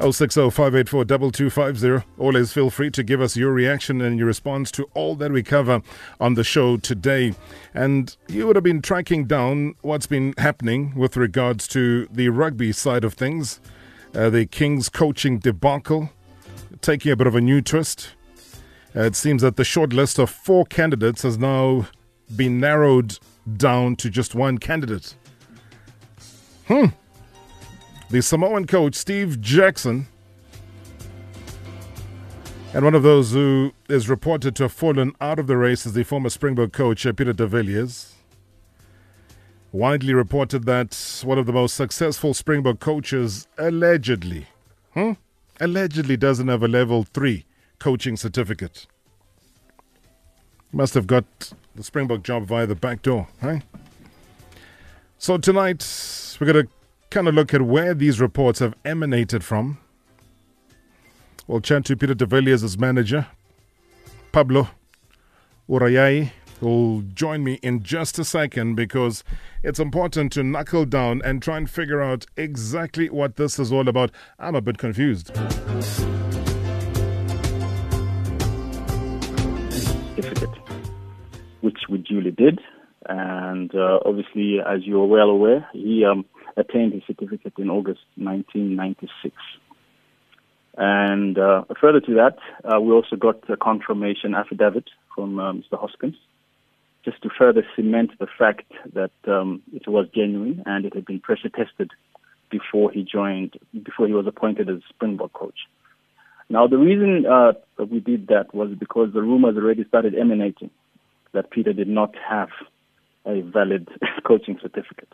[0.00, 5.14] 060 584 Always feel free to give us your reaction and your response to all
[5.14, 5.82] that we cover
[6.20, 7.34] on the show today.
[7.72, 12.72] And you would have been tracking down what's been happening with regards to the rugby
[12.72, 13.60] side of things.
[14.14, 16.10] Uh, the Kings coaching debacle
[16.80, 18.10] taking a bit of a new twist.
[18.96, 21.86] Uh, it seems that the short list of four candidates has now
[22.34, 23.18] been narrowed
[23.56, 25.14] down to just one candidate.
[26.66, 26.86] Hmm.
[28.14, 30.06] The Samoan coach, Steve Jackson,
[32.72, 35.94] and one of those who is reported to have fallen out of the race is
[35.94, 38.14] the former Springbok coach, uh, Peter de Villiers.
[39.72, 44.46] Widely reported that one of the most successful Springbok coaches allegedly,
[44.92, 45.14] hmm,
[45.58, 47.46] allegedly doesn't have a level three
[47.80, 48.86] coaching certificate.
[50.70, 51.24] Must have got
[51.74, 53.64] the Springbok job via the back door, right?
[55.18, 55.84] So tonight
[56.38, 56.72] we're going to
[57.10, 59.78] kind of look at where these reports have emanated from.
[61.46, 63.26] We'll chat to Peter de Villiers' manager,
[64.32, 64.68] Pablo
[65.68, 66.30] Uruyayi,
[66.60, 69.22] who'll join me in just a second because
[69.62, 73.88] it's important to knuckle down and try and figure out exactly what this is all
[73.88, 74.10] about.
[74.38, 75.30] I'm a bit confused.
[81.60, 82.60] Which we duly did.
[83.06, 86.24] And uh, obviously, as you're well aware, he um,
[86.56, 89.34] attained his certificate in August 1996.
[90.76, 95.78] And uh, further to that, uh, we also got a confirmation affidavit from uh, Mr.
[95.78, 96.16] Hoskins,
[97.04, 101.20] just to further cement the fact that um, it was genuine and it had been
[101.20, 101.90] pressure tested
[102.50, 105.58] before he joined, before he was appointed as Springbok coach.
[106.48, 110.70] Now, the reason uh, we did that was because the rumors already started emanating
[111.32, 112.50] that Peter did not have
[113.26, 113.88] a valid
[114.26, 115.08] coaching certificate.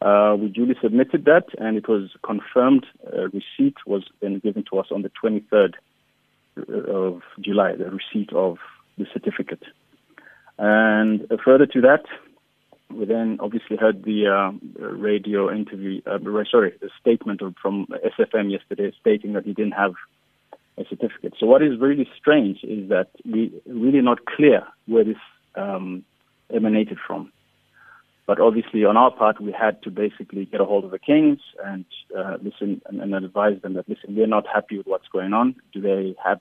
[0.00, 2.86] Uh, we duly submitted that, and it was confirmed.
[3.12, 5.74] A receipt was then given to us on the 23rd
[6.88, 8.56] of July, the receipt of
[8.96, 9.62] the certificate.
[10.58, 12.04] And uh, further to that,
[12.90, 16.18] we then obviously heard the uh, radio interview, uh,
[16.50, 17.86] sorry, the statement from
[18.18, 19.92] SFM yesterday stating that he didn't have
[20.76, 21.34] a certificate.
[21.38, 25.16] So what is really strange is that we really not clear where this
[25.54, 26.04] um,
[26.52, 27.32] emanated from.
[28.26, 31.40] But obviously, on our part, we had to basically get a hold of the Kings
[31.64, 31.84] and
[32.16, 35.56] uh, listen and, and, advise them that listen, we're not happy with what's going on.
[35.72, 36.38] Do they have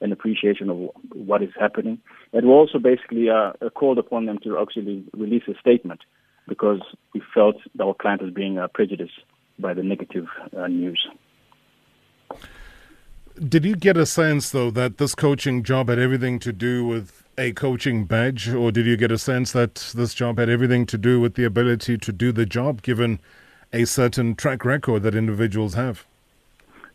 [0.00, 1.98] an appreciation of what is happening?
[2.32, 6.00] And we also basically uh, called upon them to actually release a statement
[6.48, 6.80] because
[7.14, 9.20] we felt that our client was being uh, prejudiced
[9.58, 10.26] by the negative
[10.56, 11.06] uh, news.
[13.48, 17.24] Did you get a sense, though, that this coaching job had everything to do with
[17.40, 20.98] a coaching badge, or did you get a sense that this job had everything to
[20.98, 23.18] do with the ability to do the job, given
[23.72, 26.04] a certain track record that individuals have?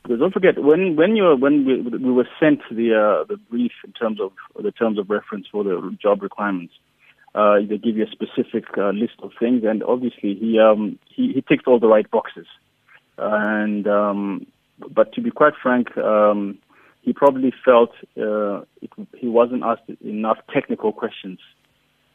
[0.04, 3.72] Because don't forget when when you when we, we were sent the uh, the brief
[3.84, 6.76] in terms of the terms of reference for the job requirements,
[7.34, 11.34] uh, they give you a specific uh, list of things, and obviously he um, he,
[11.34, 12.46] he ticked all the right boxes,
[13.18, 14.46] and um,
[14.92, 16.60] but to be quite frank, um,
[17.06, 21.40] he probably felt uh, it, he wasn't asked enough technical questions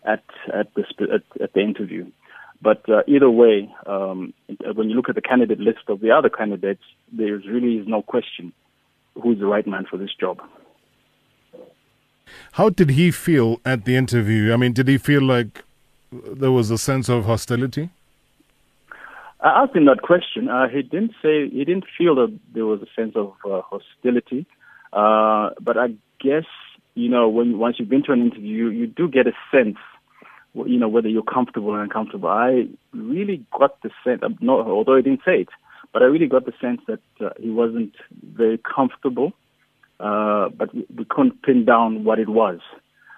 [0.04, 0.84] at at the
[1.16, 2.10] at, at the interview.
[2.62, 4.34] But uh, either way, um,
[4.74, 8.02] when you look at the candidate list of the other candidates, there really is no
[8.02, 8.52] question
[9.22, 10.40] who's the right man for this job.
[12.52, 14.52] How did he feel at the interview?
[14.52, 15.64] I mean, did he feel like
[16.12, 17.88] there was a sense of hostility?
[19.40, 20.48] I asked him that question.
[20.48, 24.46] Uh, he didn't say he didn't feel that there was a sense of uh, hostility.
[24.92, 25.88] Uh, but I
[26.20, 26.44] guess
[26.94, 29.78] you know when once you've been to an interview, you do get a sense,
[30.54, 32.28] you know, whether you're comfortable or uncomfortable.
[32.28, 35.48] I really got the sense, not, although he didn't say it,
[35.92, 39.32] but I really got the sense that uh, he wasn't very comfortable.
[39.98, 42.60] Uh, but we, we couldn't pin down what it was.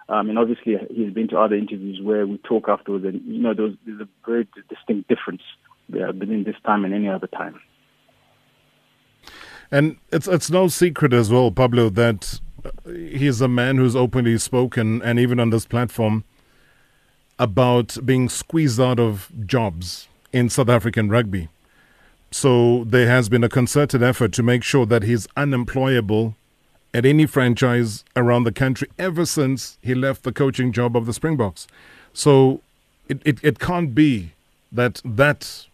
[0.08, 3.54] I mean, obviously, he's been to other interviews where we talk afterwards, and you know,
[3.54, 5.42] there's, there's a very distinct difference
[5.88, 7.60] between this time and any other time.
[9.72, 12.40] And it's it's no secret as well, Pablo, that
[12.84, 16.24] he's a man who's openly spoken, and even on this platform,
[17.38, 21.48] about being squeezed out of jobs in South African rugby.
[22.30, 26.34] So there has been a concerted effort to make sure that he's unemployable
[26.94, 31.12] at any franchise around the country ever since he left the coaching job of the
[31.12, 31.66] Springboks.
[32.12, 32.60] So
[33.08, 34.32] it, it, it can't be
[34.70, 35.66] that that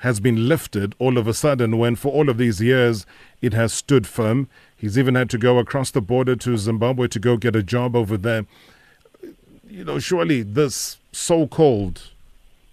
[0.00, 3.06] has been lifted all of a sudden when for all of these years
[3.42, 4.48] it has stood firm.
[4.76, 7.94] He's even had to go across the border to Zimbabwe to go get a job
[7.94, 8.46] over there.
[9.68, 12.10] You know, surely this so called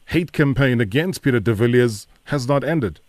[0.08, 3.00] hate campaign against Peter de Villiers has not ended.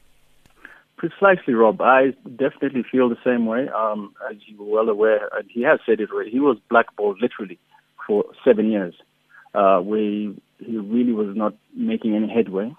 [0.97, 1.81] Precisely, Rob.
[1.81, 3.69] I definitely feel the same way.
[3.69, 7.21] Um, as you were well aware, and he has said it already, he was blackballed
[7.23, 7.57] literally
[8.05, 8.95] for seven years,
[9.55, 10.37] uh, where he
[10.67, 12.75] really was not making any headway.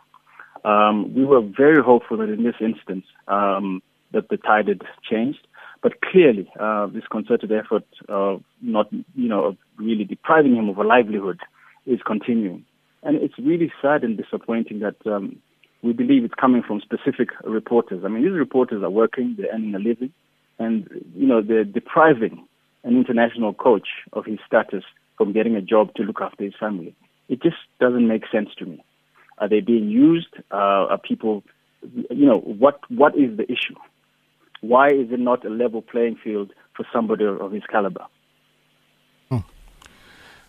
[0.66, 5.48] Um, we were very hopeful that in this instance um, that the tide had changed,
[5.82, 10.78] but clearly uh, this concerted effort of not, you know, of really depriving him of
[10.78, 11.40] a livelihood
[11.86, 12.66] is continuing,
[13.04, 15.38] and it's really sad and disappointing that um,
[15.82, 18.04] we believe it's coming from specific reporters.
[18.04, 20.12] I mean, these reporters are working, they're earning a living,
[20.58, 22.46] and you know they're depriving
[22.84, 24.84] an international coach of his status
[25.18, 26.96] from getting a job to look after his family.
[27.28, 28.84] It just doesn't make sense to me.
[29.40, 30.34] Are they being used?
[30.52, 31.44] Uh, are people,
[32.10, 33.76] you know, what what is the issue?
[34.62, 38.06] Why is it not a level playing field for somebody of his caliber?
[39.30, 39.38] Hmm.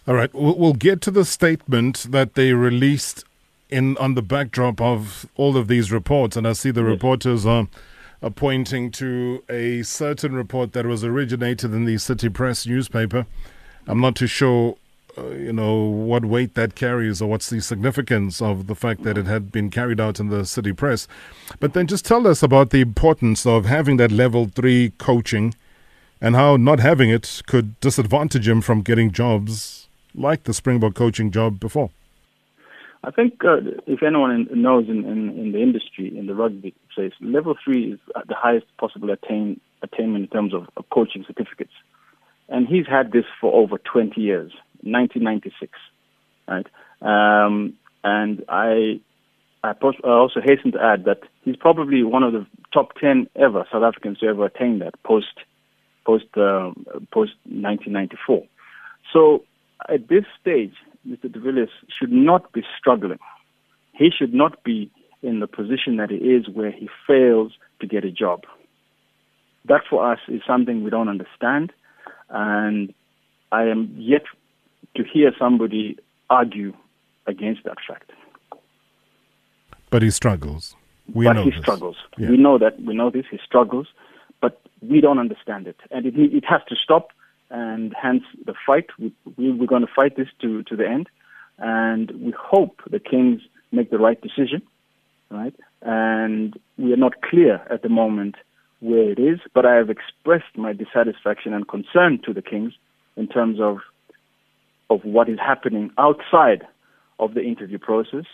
[0.07, 3.25] All right, we'll get to the statement that they released
[3.69, 6.89] in on the backdrop of all of these reports, and I see the yes.
[6.89, 7.69] reporters are,
[8.23, 13.27] are pointing to a certain report that was originated in the City Press newspaper.
[13.87, 14.77] I'm not too sure,
[15.21, 19.19] uh, you know, what weight that carries or what's the significance of the fact that
[19.19, 21.07] it had been carried out in the City Press.
[21.59, 25.55] But then just tell us about the importance of having that level three coaching
[26.21, 31.31] and how not having it could disadvantage him from getting jobs like the Springbok coaching
[31.31, 31.91] job before.
[33.03, 33.57] I think uh,
[33.87, 37.99] if anyone knows in, in, in, the industry, in the rugby space, level three is
[38.29, 41.73] the highest possible attain, attainment in terms of, of, coaching certificates.
[42.51, 45.73] And he's had this for over 20 years, 1996,
[46.49, 46.67] right?
[47.03, 47.75] Um,
[48.05, 49.01] and I,
[49.63, 49.73] I,
[50.05, 54.19] also hasten to add that he's probably one of the top 10 ever South Africans
[54.19, 55.35] to ever attain that post,
[56.05, 56.73] post, uh,
[57.13, 58.45] post 1994.
[59.13, 59.45] So
[59.89, 60.75] at this stage,
[61.07, 61.33] Mr.
[61.33, 63.19] de Villiers should not be struggling.
[63.93, 64.91] He should not be
[65.23, 68.45] in the position that he is where he fails to get a job.
[69.67, 71.73] That for us is something we don't understand,
[72.31, 72.95] and
[73.53, 74.23] I am yet
[74.97, 75.99] to hear somebody
[76.29, 76.73] argue
[77.27, 78.11] against that fact.
[79.91, 80.77] But he struggles.
[81.13, 81.61] We but know he this.
[81.61, 81.97] struggles.
[82.17, 82.31] Yeah.
[82.31, 82.81] We know that.
[82.83, 83.25] We know this.
[83.31, 83.89] He struggles,
[84.41, 87.11] but we don't understand it, and it it has to stop
[87.51, 88.87] and hence the fight.
[88.99, 91.09] We, we, we're going to fight this to, to the end,
[91.59, 93.41] and we hope the Kings
[93.73, 94.63] make the right decision,
[95.31, 95.55] right?
[95.83, 98.37] And we are not clear at the moment
[98.81, 102.73] where it is, but I have expressed my dissatisfaction and concern to the Kings
[103.17, 103.79] in terms of
[104.91, 106.67] of what is happening outside
[107.19, 108.25] of the interview process,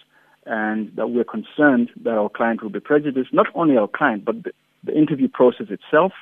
[0.47, 3.33] and that we're concerned that our client will be prejudiced.
[3.33, 6.13] Not only our client, but the, the interview process itself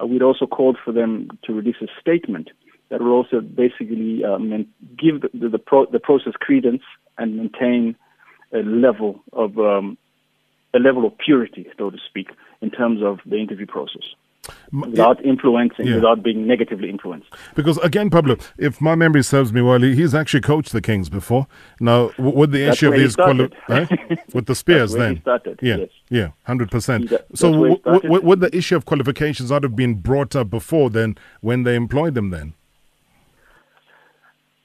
[0.00, 2.50] uh, we'd also called for them to release a statement
[2.88, 4.66] that will also basically um,
[4.98, 6.82] give the, the, the, pro- the, process credence
[7.18, 7.96] and maintain
[8.52, 9.96] a level of um,
[10.74, 12.30] a level of purity, so to speak,
[12.60, 14.02] in terms of the interview process
[14.72, 15.96] without influencing, yeah.
[15.96, 17.28] without being negatively influenced.
[17.54, 21.46] Because again, Pablo, if my memory serves me well, he's actually coached the Kings before.
[21.80, 23.86] Now, with the That's issue of his quali- eh?
[24.34, 25.88] with the Spears, then started, yeah, yes.
[26.10, 27.12] yeah, hundred percent.
[27.34, 31.16] So, w- w- would the issue of qualifications not have been brought up before then
[31.40, 32.30] when they employed them?
[32.30, 32.54] Then,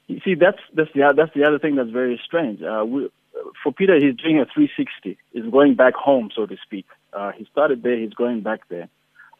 [0.06, 2.62] you see, that's that's the that's the other thing that's very strange.
[2.62, 3.10] Uh, we,
[3.62, 5.18] for Peter, he's doing a 360.
[5.32, 6.86] He's going back home, so to speak.
[7.12, 7.96] Uh, he started there.
[7.96, 8.88] He's going back there.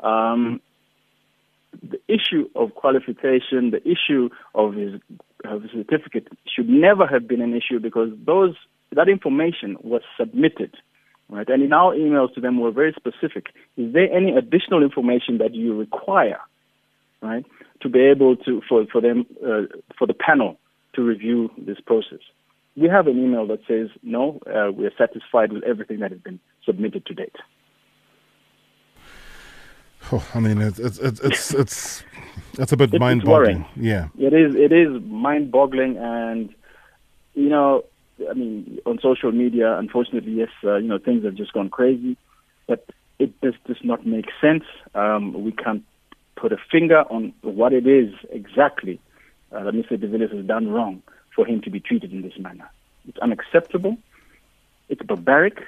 [0.02, 0.60] Um,
[1.82, 5.00] the issue of qualification, the issue of his,
[5.44, 8.54] of his certificate should never have been an issue because those
[8.92, 10.74] that information was submitted,
[11.28, 11.48] right?
[11.48, 13.46] And in our emails to them were very specific.
[13.76, 16.40] Is there any additional information that you require,
[17.22, 17.44] right,
[17.82, 19.62] to be able to for for them uh,
[19.96, 20.58] for the panel
[20.94, 22.20] to review this process?
[22.76, 26.20] We have an email that says no, uh, we are satisfied with everything that has
[26.20, 27.36] been submitted to date.
[30.12, 31.20] Oh, I mean, it's it's it's
[31.54, 32.04] it's
[32.58, 33.64] it's, a bit mind-boggling.
[33.76, 34.54] Yeah, it is.
[34.54, 36.52] It is mind-boggling, and
[37.34, 37.84] you know,
[38.28, 42.16] I mean, on social media, unfortunately, yes, uh, you know, things have just gone crazy,
[42.66, 42.84] but
[43.20, 44.64] it just does not make sense.
[44.94, 45.84] Um, we can't
[46.36, 48.98] put a finger on what it is exactly
[49.52, 50.00] uh, that Mr.
[50.00, 51.02] De Villiers has done wrong
[51.36, 52.68] for him to be treated in this manner.
[53.06, 53.96] It's unacceptable.
[54.88, 55.62] It's barbaric.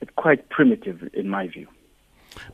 [0.00, 1.68] It's quite primitive, in my view.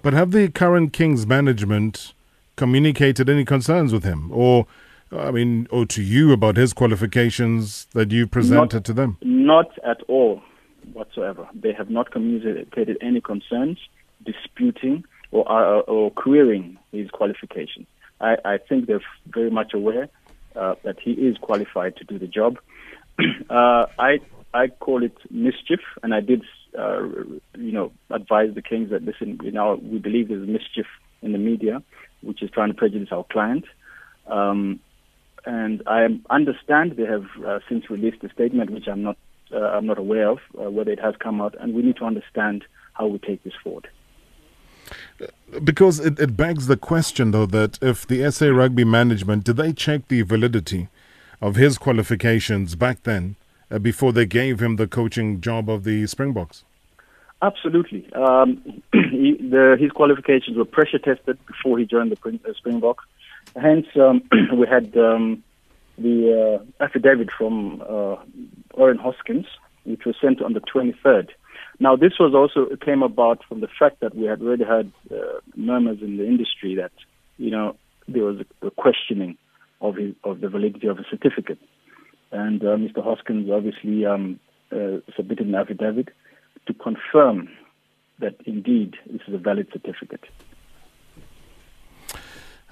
[0.03, 2.13] But have the current Kings management
[2.57, 4.67] communicated any concerns with him, or
[5.11, 9.19] I mean, or to you about his qualifications that you presented not, to them?
[9.23, 10.43] Not at all,
[10.93, 11.49] whatsoever.
[11.55, 13.79] They have not communicated any concerns,
[14.25, 17.87] disputing or uh, or querying his qualifications.
[18.21, 20.09] I, I think they're very much aware
[20.55, 22.59] uh, that he is qualified to do the job.
[23.51, 24.21] uh, I
[24.55, 26.43] I call it mischief, and I did,
[26.79, 27.03] uh,
[27.57, 30.87] you know, advise the Kings that listen, you know, we believe there's mischief
[31.21, 31.83] in the media,
[32.23, 33.65] which is trying to prejudice our client.
[34.27, 34.81] Um,
[35.45, 39.17] and I understand they have uh, since released a statement, which I'm not,
[39.53, 42.05] uh, I'm not aware of uh, whether it has come out, and we need to
[42.05, 42.65] understand
[42.95, 43.89] how we take this forward.
[45.63, 49.73] Because it, it begs the question, though, that if the SA Rugby management did they
[49.73, 50.89] check the validity
[51.41, 53.37] of his qualifications back then
[53.73, 56.65] uh, before they gave him the coaching job of the Springboks?
[57.41, 58.07] Absolutely.
[58.13, 63.05] Um, he, the, his qualifications were pressure tested before he joined the uh, Springboks.
[63.61, 64.23] Hence, um,
[64.57, 65.43] we had um,
[65.99, 68.17] the uh, affidavit from uh,
[68.75, 69.47] Oregan Hoskins,
[69.85, 71.31] which was sent on the 23rd.
[71.81, 75.41] Now, this was also came about from the fact that we had already had uh,
[75.57, 76.93] murmurs in the industry that,
[77.39, 77.77] you know,
[78.07, 79.37] there was a, a questioning
[79.81, 81.59] of his, of the validity of a certificate.
[82.33, 83.05] And uh, Mr.
[83.05, 84.41] Hoskins obviously um,
[84.73, 86.09] uh, submitted an affidavit
[86.67, 87.49] to confirm
[88.21, 90.25] that indeed this is a valid certificate.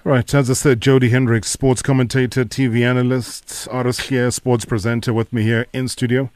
[0.02, 5.30] Right, as I said, Jody Hendricks, sports commentator, TV analyst, artist here, sports presenter with
[5.30, 6.30] me here in studio.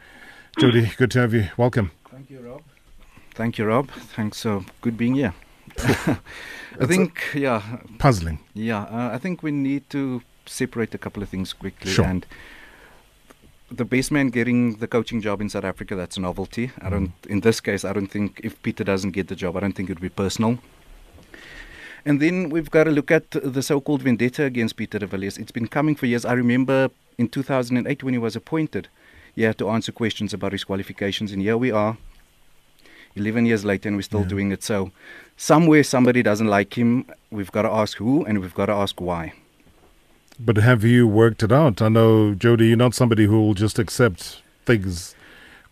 [0.59, 1.49] Jody, good to have you.
[1.57, 1.91] Welcome.
[2.11, 2.63] Thank you, Rob.
[3.35, 3.91] Thank you, Rob.
[3.91, 4.45] Thanks.
[4.45, 5.33] Uh, good being here.
[5.79, 7.79] I think, yeah.
[7.99, 8.41] Puzzling.
[8.53, 11.91] Yeah, uh, I think we need to separate a couple of things quickly.
[11.91, 12.05] Sure.
[12.05, 12.27] And
[13.77, 16.71] the baseman getting the coaching job in South Africa, that's a novelty.
[16.81, 17.31] I don't, mm.
[17.31, 19.91] in this case, I don't think if Peter doesn't get the job, I don't think
[19.91, 20.59] it would be personal.
[22.07, 25.39] And then we've got to look at the so-called vendetta against Peter de Villiers.
[25.39, 26.25] It's been coming for years.
[26.25, 28.89] I remember in 2008 when he was appointed,
[29.35, 31.97] he had to answer questions about his qualifications, and here we are,
[33.17, 34.29] 11 years later, and we're still Yeah.
[34.29, 34.63] doing it.
[34.63, 34.93] So
[35.37, 37.07] somewhere somebody doesn't like him.
[37.31, 39.33] We've got to ask who, and we've got to ask why.
[40.39, 41.81] But have you worked it out?
[41.81, 45.15] I know, Jody, you're not somebody who will just accept things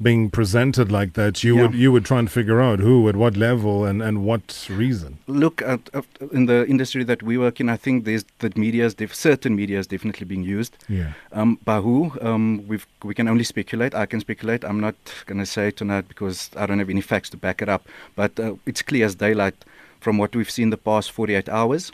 [0.00, 1.44] being presented like that.
[1.44, 1.62] You Yeah.
[1.62, 5.18] would you would try and figure out who, at what level, and, and what reason.
[5.28, 8.84] Look, at, at, in the industry that we work in, I think there's that media
[8.86, 10.76] is def- certain media is definitely being used.
[10.88, 11.12] Yeah.
[11.32, 12.12] Um, by who?
[12.20, 13.94] Um, we've, we can only speculate.
[13.94, 14.64] I can speculate.
[14.64, 17.68] I'm not going to say tonight because I don't have any facts to back it
[17.68, 17.86] up.
[18.16, 19.64] But uh, it's clear as daylight
[20.00, 21.92] from what we've seen the past 48 hours,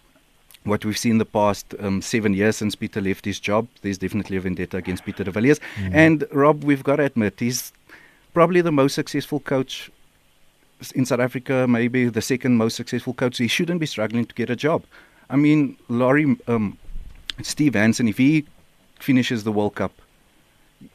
[0.69, 3.67] what we've seen the past um, seven years since Peter left his job.
[3.83, 5.61] There's definitely a vendetta against Peter de Villiers.
[5.93, 7.73] And Rob, we've got to admit, he's
[8.35, 9.91] probably the most successful coach
[10.95, 13.39] in South Africa, maybe the second most successful coach.
[13.39, 14.85] He shouldn't be struggling to get a job.
[15.31, 16.79] I mean, Laurie, um,
[17.43, 18.47] Steve Hansen, if he
[19.01, 19.93] finishes the World Cup,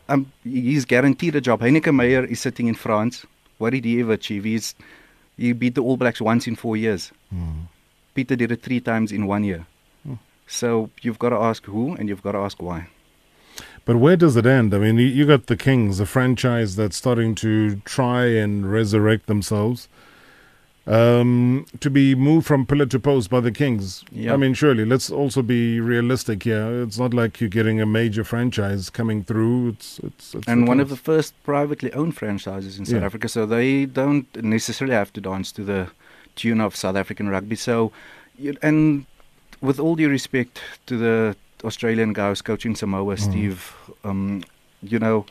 [0.08, 1.60] um, he's guaranteed a job.
[1.60, 3.26] Heyneke Meyer is sitting in France.
[3.58, 4.46] What did he ever achieve?
[4.46, 4.76] He's,
[5.38, 7.12] he beat the All Blacks once in four years.
[8.14, 9.66] Peter did it three times in one year.
[10.46, 12.88] So you've got to ask who and you've got to ask why.
[13.86, 14.74] But where does it end?
[14.74, 19.28] I mean, you, you got the Kings, a franchise that's starting to try and resurrect
[19.28, 19.88] themselves.
[20.86, 24.04] Um, to be moved from pillar to post by the Kings.
[24.12, 24.34] Yeah.
[24.34, 26.84] I mean, surely, let's also be realistic here.
[26.84, 29.70] It's not like you're getting a major franchise coming through.
[29.70, 33.06] It's, it's, it's and one of the first privately owned franchises in South Yeah.
[33.06, 35.88] Africa, so they don't necessarily have to dance to the
[36.36, 37.56] tune of South African rugby.
[37.56, 37.92] So,
[38.38, 39.06] you- and
[39.62, 43.74] with all due respect to the Australian guy who's coaching Samoa, Steve,
[44.04, 44.44] um,
[44.82, 45.26] you know,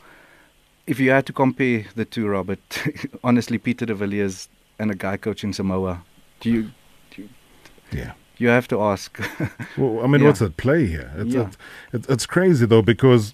[0.87, 2.59] if you had to compare the two, Robert,
[3.23, 6.03] honestly, Peter de Villiers and a guy coaching Samoa,
[6.39, 6.71] do you
[7.91, 8.13] Yeah.
[8.39, 9.19] you have to ask?
[9.77, 10.27] Well, I mean, Yeah.
[10.27, 11.11] what's at play here?
[11.17, 11.49] It's, Yeah.
[11.93, 13.33] it's, it's crazy, though, because,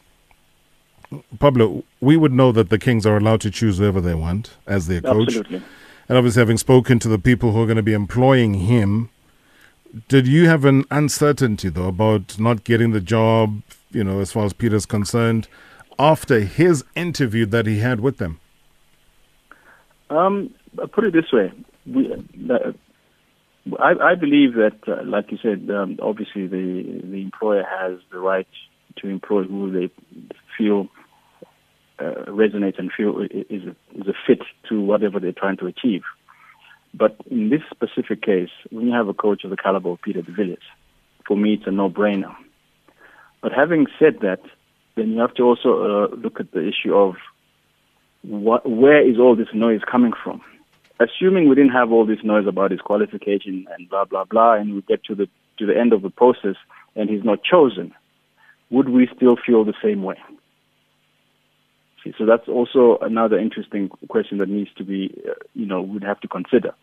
[1.39, 4.87] Pablo, we would know that the Kings are allowed to choose whoever they want as
[4.87, 5.27] their coach.
[5.37, 5.61] Absolutely.
[6.09, 9.09] And obviously, having spoken to the people who are going to be employing him,
[10.07, 13.61] did you have an uncertainty, though, about not getting the job,
[13.91, 15.47] you know, as far as Peter's concerned,
[15.99, 18.39] after his interview that he had with them?
[20.09, 20.51] Um,
[20.91, 21.51] put it this way.
[21.85, 22.71] We, uh,
[23.77, 28.17] I, I believe that, uh, like you said, um, obviously the the employer has the
[28.19, 28.47] right
[28.97, 29.89] to employ who they
[32.43, 33.11] resonates and feel
[33.55, 36.03] is a, is a fit to whatever they're trying to achieve.
[36.93, 40.21] But in this specific case, when you have a coach of the caliber of Peter
[40.21, 40.67] de Villiers,
[41.27, 42.33] for me it's a no-brainer.
[43.41, 44.41] But having said that,
[44.95, 47.15] then you have to also uh, look at the issue of
[48.23, 50.41] what, where is all this noise coming from?
[50.99, 54.75] Assuming we didn't have all this noise about his qualification and blah blah blah, and
[54.75, 55.27] we get to the
[55.57, 56.55] to the end of the process
[56.95, 57.93] and he's not chosen,
[58.69, 60.17] would we still feel the same way?
[62.03, 66.03] See, so that's also another interesting question that needs to be, uh, you know, we'd
[66.03, 66.73] have to consider.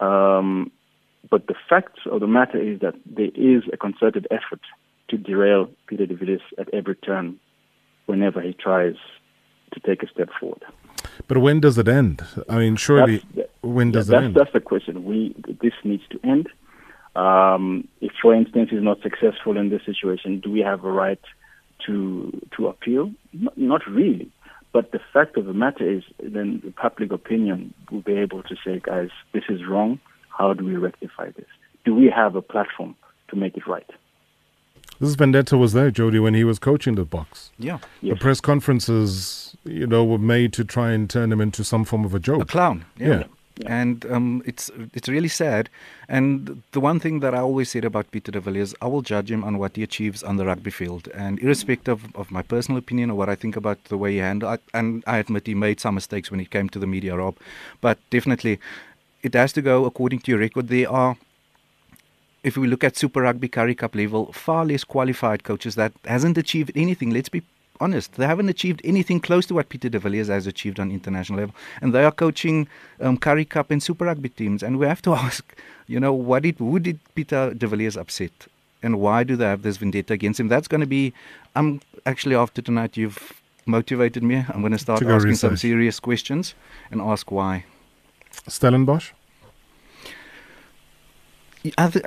[0.00, 0.70] Um,
[1.30, 4.60] but the fact of the matter is that there is a concerted effort
[5.08, 7.38] to derail Peter de Villiers at every turn
[8.06, 8.94] whenever he tries
[9.72, 10.62] to take a step forward.
[11.26, 12.22] But when does it end?
[12.48, 14.34] I mean, surely, That's- when does yeah, it that's, end?
[14.34, 15.04] That's the question.
[15.04, 16.48] We this needs to end.
[17.16, 21.20] Um, if, for instance, he's not successful in this situation, do we have a right
[21.86, 23.12] to to appeal?
[23.32, 24.30] Not, not really.
[24.72, 28.54] But the fact of the matter is, then the public opinion will be able to
[28.64, 29.98] say, guys, this is wrong.
[30.28, 31.46] How do we rectify this?
[31.84, 32.94] Do we have a platform
[33.28, 33.88] to make it right?
[35.00, 37.50] This Vendetta was there, Jody, when he was coaching the Boks.
[37.58, 37.78] Yeah.
[38.02, 42.04] The press conferences, you know, were made to try and turn him into some form
[42.04, 42.36] of a joke.
[42.36, 42.48] a joke.
[42.48, 42.84] clown.
[42.98, 43.06] Yeah.
[43.06, 43.24] Yeah.
[43.66, 45.68] And um, it's it's really sad.
[46.08, 49.30] And the one thing that I always said about Peter de Villiers, I will judge
[49.30, 53.10] him on what he achieves on the rugby field, and irrespective of my personal opinion
[53.10, 54.60] or what I think about the way he handled.
[54.74, 57.36] I, and I admit he made some mistakes when it came to the media, Rob,
[57.80, 58.58] but definitely,
[59.22, 60.68] it has to go according to your record.
[60.68, 61.16] There are
[62.44, 66.38] if we look at Super Rugby Currie Cup level, far less qualified coaches that hasn't
[66.38, 67.10] achieved anything.
[67.10, 67.42] Let's be
[67.80, 71.38] honest, they haven't achieved anything close to what Peter de Villiers has achieved on international
[71.40, 72.68] level, and they are coaching
[73.00, 74.62] um, Currie Cup and Super Rugby teams.
[74.62, 75.56] And we have to ask,
[75.86, 78.46] you know, what did who did Peter de Villiers upset,
[78.82, 80.48] and why do they have this vendetta against him?
[80.48, 81.12] That's going to be.
[81.54, 82.96] I'm actually after tonight.
[82.96, 84.44] You've motivated me.
[84.48, 86.54] I'm going to start To asking some serious questions
[86.90, 87.64] and ask why.
[88.48, 89.12] Stellenbosch?
[91.76, 92.04] I, th-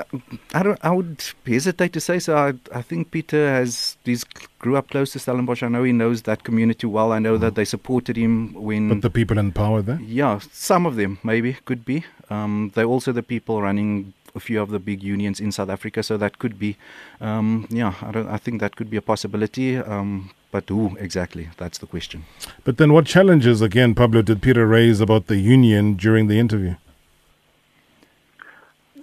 [0.53, 0.79] I don't.
[0.83, 2.35] I would hesitate to say so.
[2.35, 3.97] I, I think Peter has.
[4.03, 4.23] He's
[4.59, 5.63] grew up close to Stellenbosch.
[5.63, 7.11] I know he knows that community well.
[7.11, 8.89] I know that they supported him when.
[8.89, 9.99] But the people in power there?
[10.01, 12.05] yeah, some of them maybe could be.
[12.29, 16.01] Um, they're also the people running a few of the big unions in South Africa,
[16.03, 16.77] so that could be.
[17.19, 18.27] Um, yeah, I don't.
[18.27, 19.77] I think that could be a possibility.
[19.77, 21.49] Um, but who exactly?
[21.57, 22.25] That's the question.
[22.63, 26.75] But then what challenges, again, Pablo, did Peter raise about the union during the interview?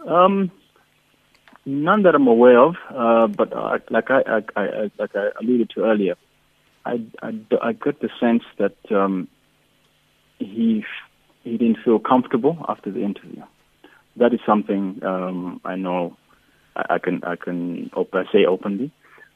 [0.09, 0.51] Um,
[1.67, 3.53] none that I'm aware of, uh, but
[3.91, 6.15] like I, I, I, like I alluded to earlier,
[6.87, 9.29] I, I, I got the sense that um,
[10.39, 10.85] he
[11.45, 13.43] he didn't feel comfortable after the interview.
[14.17, 16.17] That is something um, I know
[16.75, 18.91] I, I can I can op- say openly.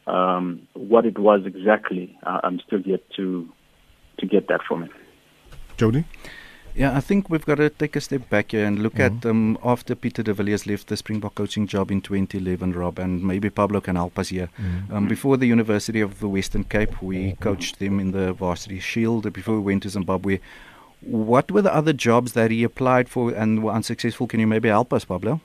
[0.07, 3.49] Um, what it was exactly, uh, I'm still yet to
[4.19, 4.91] to get that from him.
[5.77, 6.05] Jody?
[6.75, 9.59] Yeah, I think we've got to take a step back here and look at um,
[9.63, 13.83] after Peter de Villiers left the Springbok coaching job in 2011, Rob, and maybe Pablo
[13.83, 14.49] can help us here.
[14.91, 19.31] Um, before the University of the Western Cape, we coached them in the Varsity Shield.
[19.35, 20.41] Before we went to Zimbabwe,
[21.03, 24.27] what were the other jobs that he applied for and were unsuccessful?
[24.27, 25.43] Can you maybe help us, Pablo?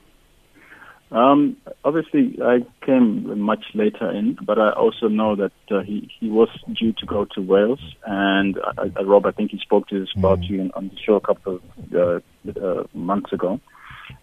[1.10, 6.28] Um, obviously, I came much later in, but I also know that uh, he he
[6.28, 10.00] was due to go to Wales, and uh, uh, Rob, I think he spoke to
[10.00, 13.58] this about you on the show a couple of uh, uh, months ago.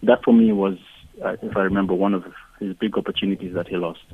[0.04, 0.78] That for me was,
[1.24, 2.24] uh, if I remember, one of
[2.60, 4.04] his big opportunities that he lost.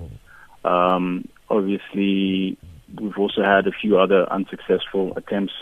[0.64, 2.56] Um, obviously,
[2.98, 5.52] we've also had a few other unsuccessful attempts,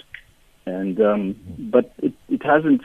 [0.64, 2.83] and um, but it, it hasn't.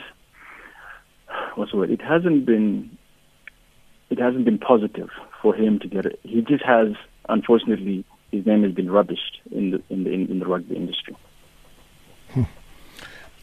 [1.56, 1.92] What's the word?
[1.92, 2.98] It hasn't been
[4.10, 5.10] it hasn't been positive
[5.42, 6.20] for him to get it.
[6.24, 6.94] He just has,
[7.30, 11.16] unfortunately, his name has been rubbished in the in the in, the rugby industry.
[12.32, 12.44] Hmm.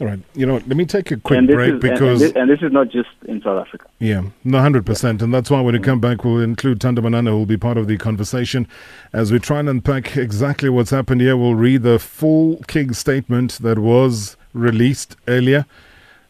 [0.00, 0.20] All right.
[0.34, 2.20] You know, let me take a quick break is, and- and, because.
[2.20, 3.86] this, and this is not just in South Africa.
[4.00, 5.84] Yeah, no, hundred percent, and that's why when we mm.
[5.84, 8.66] come back, we'll include Thando Manana, who will be part of the conversation
[9.12, 11.36] as we try and unpack exactly what's happened here.
[11.36, 15.66] We'll read the full King statement that was released earlier,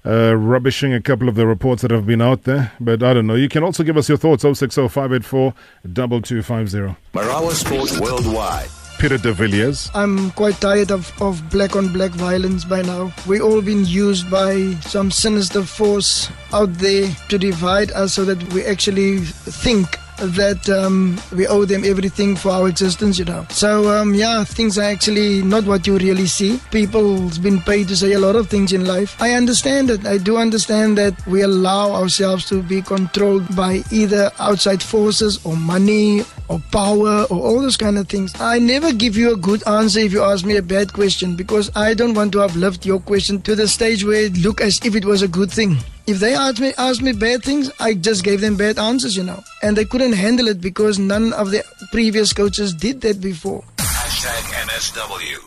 [0.05, 2.73] uh, rubbishing a couple of the reports that have been out there.
[2.81, 3.35] But I don't know.
[3.35, 4.43] You can also give us your thoughts.
[4.43, 5.55] 060 584
[5.95, 6.97] 2250.
[7.15, 8.69] Marawa Sport Worldwide.
[8.99, 9.91] Peter de Villiers.
[9.95, 13.12] I'm quite tired of, of black on black violence by now.
[13.27, 18.41] we all been used by some sinister force out there to divide us so that
[18.53, 23.44] we actually think that um, we owe them everything for our existence, you know.
[23.50, 26.61] So, um, yeah, things are actually not what you really see.
[26.70, 29.20] People's been paid to say a lot of things in life.
[29.20, 30.06] I understand it.
[30.06, 35.56] I do understand that we allow ourselves to be controlled by either outside forces or
[35.56, 38.32] money or power or all those kind of things.
[38.40, 41.70] I never give you a good answer if you ask me a bad question because
[41.74, 44.78] I don't want to have uplift your question to the stage where it look as
[44.85, 45.78] if it was a good thing.
[46.05, 49.23] If they asked me asked me bad things, I just gave them bad answers, you
[49.23, 49.41] know.
[49.62, 51.62] And they couldn't handle it because none of the
[51.93, 53.62] previous coaches did that before.
[53.77, 55.45] Hashtag MSW.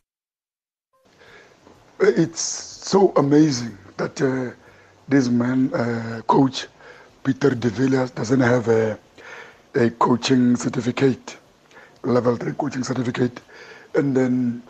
[1.99, 4.51] It's so amazing that uh,
[5.09, 6.67] this man, uh, coach
[7.25, 8.97] Peter de Villiers, doesn't have a,
[9.75, 11.37] a coaching certificate,
[12.03, 13.41] level three coaching certificate.
[13.93, 14.63] And then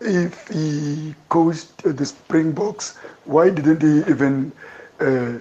[0.00, 4.52] if he coached the Springboks, why didn't he even
[5.00, 5.38] uh,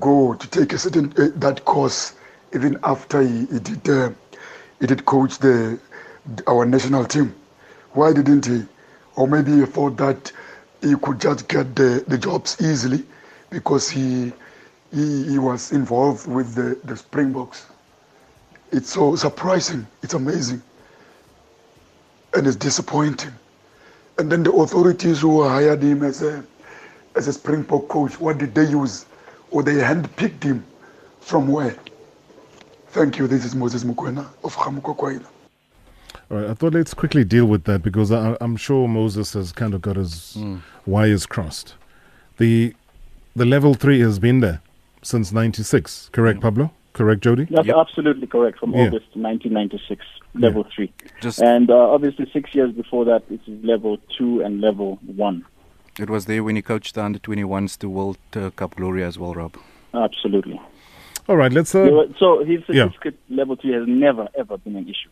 [0.00, 2.14] go to take a certain uh, that course
[2.54, 4.10] even after he, he did uh,
[4.80, 5.78] he did coach the
[6.46, 7.34] our national team?
[7.92, 8.66] Why didn't he?
[9.16, 10.32] or maybe he thought that
[10.80, 13.04] he could just get the, the jobs easily
[13.50, 14.32] because he,
[14.92, 17.66] he, he was involved with the, the Springboks.
[18.72, 20.62] It's so surprising, it's amazing,
[22.34, 23.32] and it's disappointing.
[24.18, 26.44] And then the authorities who hired him as a,
[27.14, 29.06] as a Springbok coach, what did they use?
[29.50, 30.64] Or they handpicked him
[31.20, 31.76] from where?
[32.88, 33.26] Thank you.
[33.26, 35.24] This is Moses Mukwena of Kgamoko
[36.30, 39.52] All right, I thought let's quickly deal with that because I, am sure Moses has
[39.52, 40.60] kind of got his mm.
[40.86, 41.74] wires crossed.
[42.38, 42.74] The
[43.34, 44.60] the level three has been there
[45.02, 46.42] since '96, correct, mm.
[46.42, 46.70] Pablo?
[46.92, 47.46] Correct, Jody?
[47.50, 47.76] That's yep.
[47.78, 48.58] absolutely correct.
[48.58, 48.82] From yeah.
[48.82, 50.74] August 1996, level yeah.
[50.74, 55.46] three, Just and uh, obviously six years before that, it's level two and level one.
[55.98, 59.18] It was there when he coached the under 21s to World uh, Cup glory as
[59.18, 59.56] well, Rob.
[59.92, 60.60] Absolutely.
[61.28, 61.74] All right, let's.
[61.74, 63.36] Uh, so his certificate yeah.
[63.36, 65.10] level three has never ever been an issue.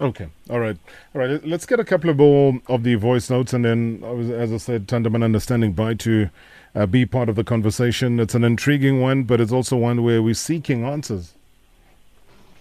[0.00, 0.76] Okay, all right,
[1.12, 1.44] all right.
[1.44, 4.04] Let's get a couple of more of the voice notes, and then,
[4.36, 6.30] as I said, Thando Manana standing by to
[6.76, 8.20] uh, be part of the conversation.
[8.20, 11.34] It's an intriguing one, but it's also one where we're seeking answers.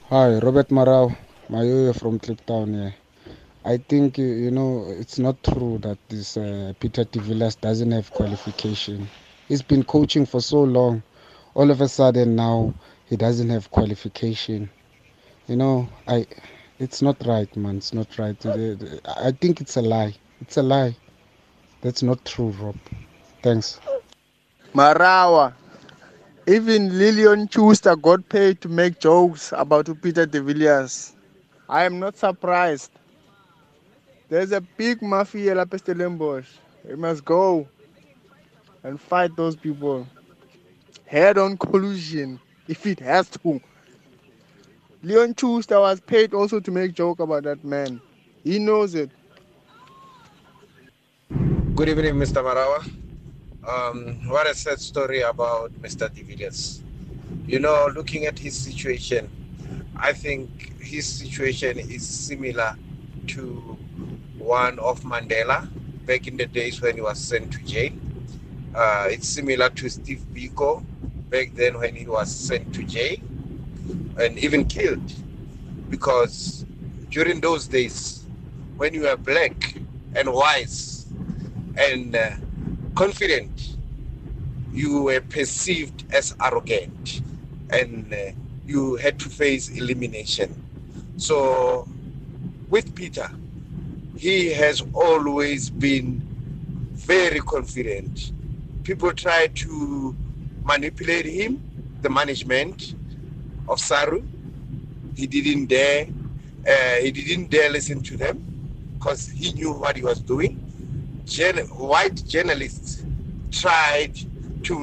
[0.09, 1.15] Hi, Robert Marawa,
[1.49, 2.95] Mayoyo from Kliptown here.
[3.67, 7.19] I think you know it's not true that this uh, Peter de
[7.59, 9.09] doesn't have qualification.
[9.49, 11.03] He's been coaching for so long.
[11.53, 12.73] All of a sudden now
[13.09, 14.69] he doesn't have qualification.
[15.49, 16.25] You know, I
[16.79, 17.75] it's not right, man.
[17.75, 18.37] It's not right.
[18.45, 20.15] I think it's a lie.
[20.39, 20.95] It's a lie.
[21.81, 22.77] That's not true, Rob.
[23.43, 23.81] Thanks.
[24.73, 25.53] Marawa.
[26.47, 31.17] Even Leon Schuster got paid to make jokes about Peter de Villiers.
[31.67, 32.96] I am not surprised.
[34.29, 36.47] There's a big mafia La Stellenbosch.
[36.83, 37.67] We must go
[38.83, 40.05] and fight those people.
[41.05, 43.61] Head on collusion if it has to.
[45.01, 48.01] Leon Schuster was paid also to make joke about that man.
[48.43, 49.11] He knows it.
[51.75, 52.43] Good evening, Mr.
[52.43, 52.83] Marawa.
[53.65, 56.13] Um, what a sad story about Mr.
[56.13, 56.83] de Villiers.
[57.45, 59.29] You know, looking at his situation,
[59.95, 62.75] I think his situation is similar
[63.27, 63.76] to
[64.37, 65.67] one of Mandela
[66.05, 67.91] back in the days when he was sent to jail.
[68.73, 70.83] Uh, it's similar to Steve Biko
[71.29, 73.17] back then when he was sent to jail
[74.19, 75.13] and even killed
[75.89, 76.65] because
[77.09, 78.25] during those days
[78.77, 79.75] when you are black
[80.15, 81.05] and wise
[81.77, 82.31] and uh,
[82.95, 83.77] confident
[84.71, 87.21] you were perceived as arrogant
[87.69, 88.31] and uh,
[88.65, 90.53] you had to face elimination
[91.17, 91.87] so
[92.69, 93.29] with peter
[94.17, 96.21] he has always been
[96.93, 98.31] very confident
[98.83, 100.15] people try to
[100.63, 101.61] manipulate him
[102.01, 102.95] the management
[103.67, 104.23] of Saru.
[105.15, 106.07] He didn't dare.
[106.67, 108.41] Uh, he didn't dare listen to them
[108.97, 110.59] because he knew what he was doing.
[111.25, 113.03] Gen- white journalists
[113.51, 114.13] tried
[114.63, 114.79] to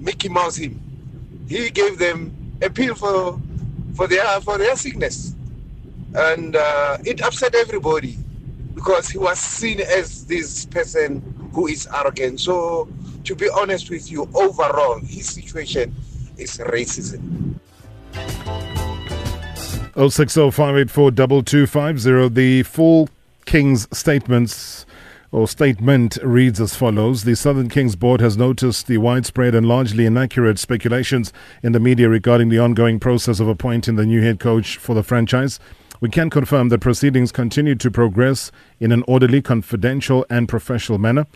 [0.00, 0.80] Mickey Mouse him.
[1.48, 3.40] He gave them a pill for
[3.94, 5.36] for their for their sickness,
[6.14, 8.18] and uh, it upset everybody
[8.74, 12.40] because he was seen as this person who is arrogant.
[12.40, 12.88] So,
[13.24, 15.94] to be honest with you, overall, his situation
[16.36, 17.54] is racism.
[19.94, 22.34] 0605842250.
[22.34, 23.08] The full
[23.46, 24.84] King's statements
[25.30, 30.06] or statement reads as follows The Southern Kings Board has noticed the widespread and largely
[30.06, 31.32] inaccurate speculations
[31.62, 35.02] in the media regarding the ongoing process of appointing the new head coach for the
[35.02, 35.58] franchise.
[36.00, 41.26] We can confirm that proceedings continue to progress in an orderly, confidential, and professional manner.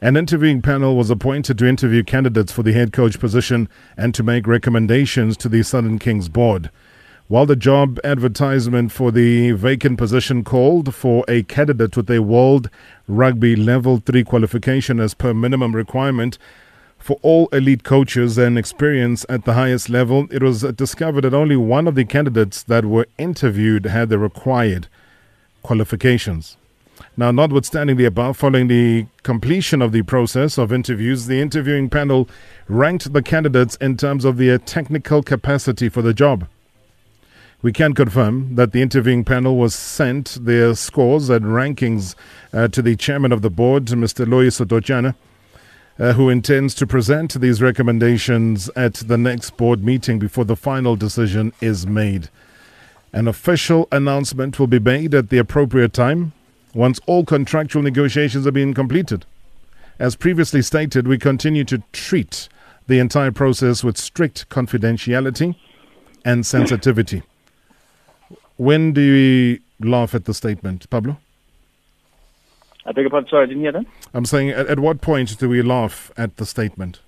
[0.00, 4.22] An interviewing panel was appointed to interview candidates for the head coach position and to
[4.22, 6.70] make recommendations to the Southern Kings board.
[7.26, 12.70] While the job advertisement for the vacant position called for a candidate with a World
[13.08, 16.38] Rugby Level 3 qualification as per minimum requirement
[16.98, 21.56] for all elite coaches and experience at the highest level, it was discovered that only
[21.56, 24.88] one of the candidates that were interviewed had the required
[25.62, 26.56] qualifications.
[27.16, 32.28] Now, notwithstanding the above, following the completion of the process of interviews, the interviewing panel
[32.68, 36.46] ranked the candidates in terms of their technical capacity for the job.
[37.60, 42.14] We can confirm that the interviewing panel was sent their scores and rankings
[42.52, 44.24] uh, to the chairman of the board, Mr.
[44.24, 45.16] Loyiso Dotjana,
[45.98, 50.96] uh, who intends to present these recommendations at the next board meeting before the final
[50.96, 52.28] decision is made.
[53.12, 56.32] An official announcement will be made at the appropriate time
[56.74, 59.24] once all contractual negotiations have been completed.
[59.98, 62.48] As previously stated, we continue to treat
[62.86, 65.56] the entire process with strict confidentiality
[66.24, 67.22] and sensitivity.
[68.56, 71.18] When do you laugh at the statement, Pablo?
[72.88, 73.28] I beg your pardon.
[73.28, 73.84] Sorry, I didn't hear that.
[74.14, 77.00] I'm saying, at, at what point do we laugh at the statement?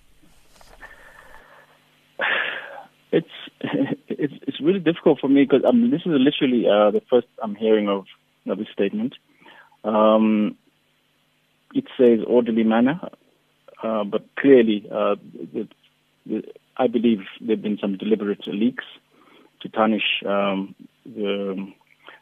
[3.12, 3.26] It's
[4.08, 7.56] it's it's really difficult for me because um, this is literally uh, the first I'm
[7.56, 8.04] hearing of,
[8.46, 9.14] of this statement.
[9.82, 10.56] Um,
[11.74, 13.00] it says orderly manner,
[13.82, 15.16] uh, but clearly, uh,
[15.52, 15.68] the,
[16.26, 16.44] the,
[16.76, 18.84] I believe there have been some deliberate leaks
[19.62, 21.72] to tarnish um, the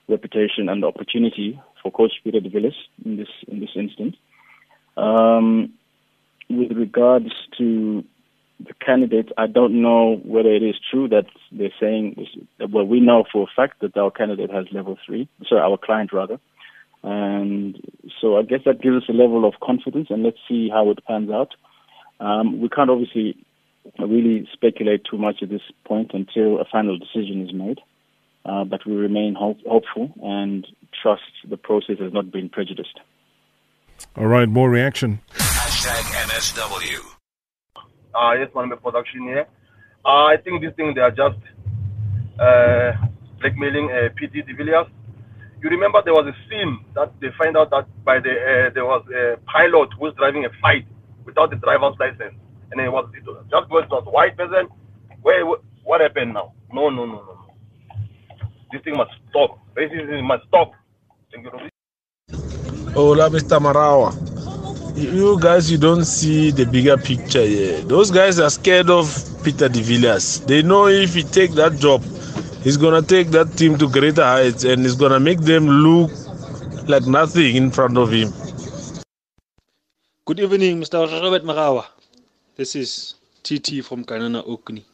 [0.08, 4.16] reputation and the opportunity for Coach Peter de Villiers in this in this instance.
[4.96, 5.72] Um,
[6.50, 8.04] with regards to
[8.60, 12.26] the candidates, I don't know whether it is true that they're saying,
[12.58, 16.12] well, we know for a fact that our candidate has level three, sorry, our client
[16.12, 16.40] rather.
[17.04, 17.80] And
[18.20, 21.04] so I guess that gives us a level of confidence, and let's see how it
[21.06, 21.54] pans out.
[22.18, 23.36] Um, we can't obviously
[23.98, 27.80] really speculate too much at this point until a final decision is made,
[28.48, 30.66] uh, but we remain hope- hopeful and
[31.02, 32.98] trust the process has not been prejudiced.
[34.16, 35.20] All right, more reaction.
[35.34, 37.00] Hashtag MSW.
[38.14, 39.46] Uh, yes, one production here.
[40.04, 41.38] Uh, I think this thing they are just
[42.40, 42.92] uh,
[43.40, 44.86] blackmailing uh, PT de Villiers.
[45.62, 48.84] You remember there was a scene that they find out that by the uh, there
[48.86, 50.86] was a pilot who was driving a flight
[51.24, 52.34] without the driver's license,
[52.70, 54.68] and it was it was just because it was a white person.
[55.22, 55.44] Where
[55.82, 56.52] what happened now?
[56.72, 57.47] No, no, no, no, no.
[58.72, 59.58] This thing must stop.
[59.76, 60.72] Racism must stop.
[61.32, 61.50] Thank you.
[62.92, 63.58] Hola, oh, Mr.
[63.60, 64.12] Marawa.
[64.96, 67.80] You guys, you don't see the bigger picture here.
[67.82, 69.06] Those guys are scared of
[69.44, 70.40] Peter de Villiers.
[70.40, 72.02] They know if he take that job,
[72.62, 76.10] he's gonna take that team to greater heights and he's gonna make them look
[76.88, 78.32] like nothing in front of him.
[80.26, 81.06] Good evening, Mr.
[81.06, 81.86] Robert Marawa.
[82.56, 84.84] This is TT from Kanana Okuni.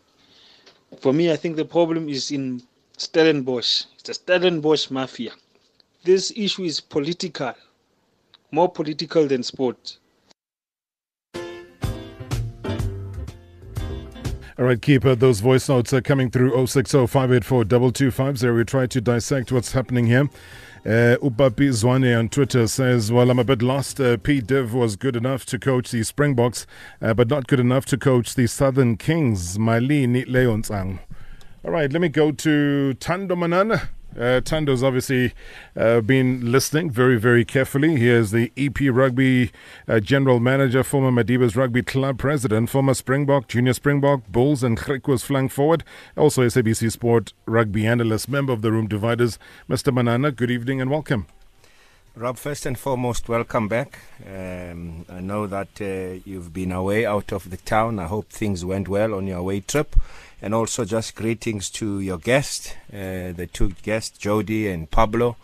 [1.01, 2.63] For me, I think the problem is in
[2.97, 3.87] Stellenbosch.
[3.95, 5.33] It's the Stellenbosch mafia.
[6.05, 7.55] This issue is political,
[8.51, 9.99] more political than sport.
[14.57, 19.51] All right, keeper, those voice notes are coming through 060 584 We try to dissect
[19.51, 20.29] what's happening here.
[20.87, 23.99] Uh, Zwane on Twitter says, Well, I'm a bit lost.
[23.99, 24.41] Uh, P.
[24.41, 26.67] Div was good enough to coach the Springboks,
[27.03, 29.59] uh, but not good enough to coach the Southern Kings.
[29.59, 31.01] Malini Leonsang.
[31.65, 33.89] All right, let me go to Thando Manana.
[34.15, 35.33] Uh, Thando's obviously
[35.75, 37.97] uh, been listening very, very carefully.
[37.97, 39.51] He is the EP Rugby
[39.89, 45.25] uh, General Manager, former Madiba's Rugby Club President, former Springbok, Junior Springbok, Bulls and Griquas
[45.25, 45.85] flank forward,
[46.19, 49.39] also SABC Sport Rugby Analyst, member of the Room Dividers.
[49.67, 49.91] Mr.
[49.91, 51.27] Manana, good evening and welcome.
[52.15, 53.99] Rob, first and foremost, welcome back.
[54.25, 57.99] Um, I know that uh, you've been away out of the town.
[57.99, 59.97] I hope things went well on your away trip.
[60.45, 65.39] And also, just greetings to your guest, uh, the two guests, Jody and Pablo.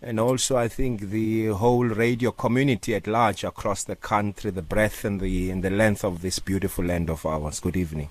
[0.00, 5.04] And also, I think the whole radio community at large across the country, the breadth
[5.04, 7.60] and the, and the length of this beautiful land of ours.
[7.60, 8.08] Good evening.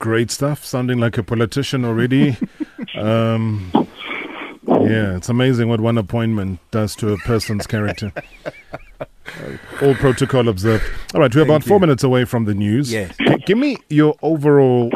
[0.00, 0.64] Great stuff.
[0.64, 2.36] Sounding like a politician already.
[2.96, 3.70] um,
[4.66, 8.12] yeah, it's amazing what one appointment does to a person's character.
[9.80, 10.84] All protocol observed.
[11.14, 11.80] All right, we're Thank about four you.
[11.82, 12.92] minutes away from the news.
[12.92, 13.14] Yes.
[13.16, 14.90] G- give me your overall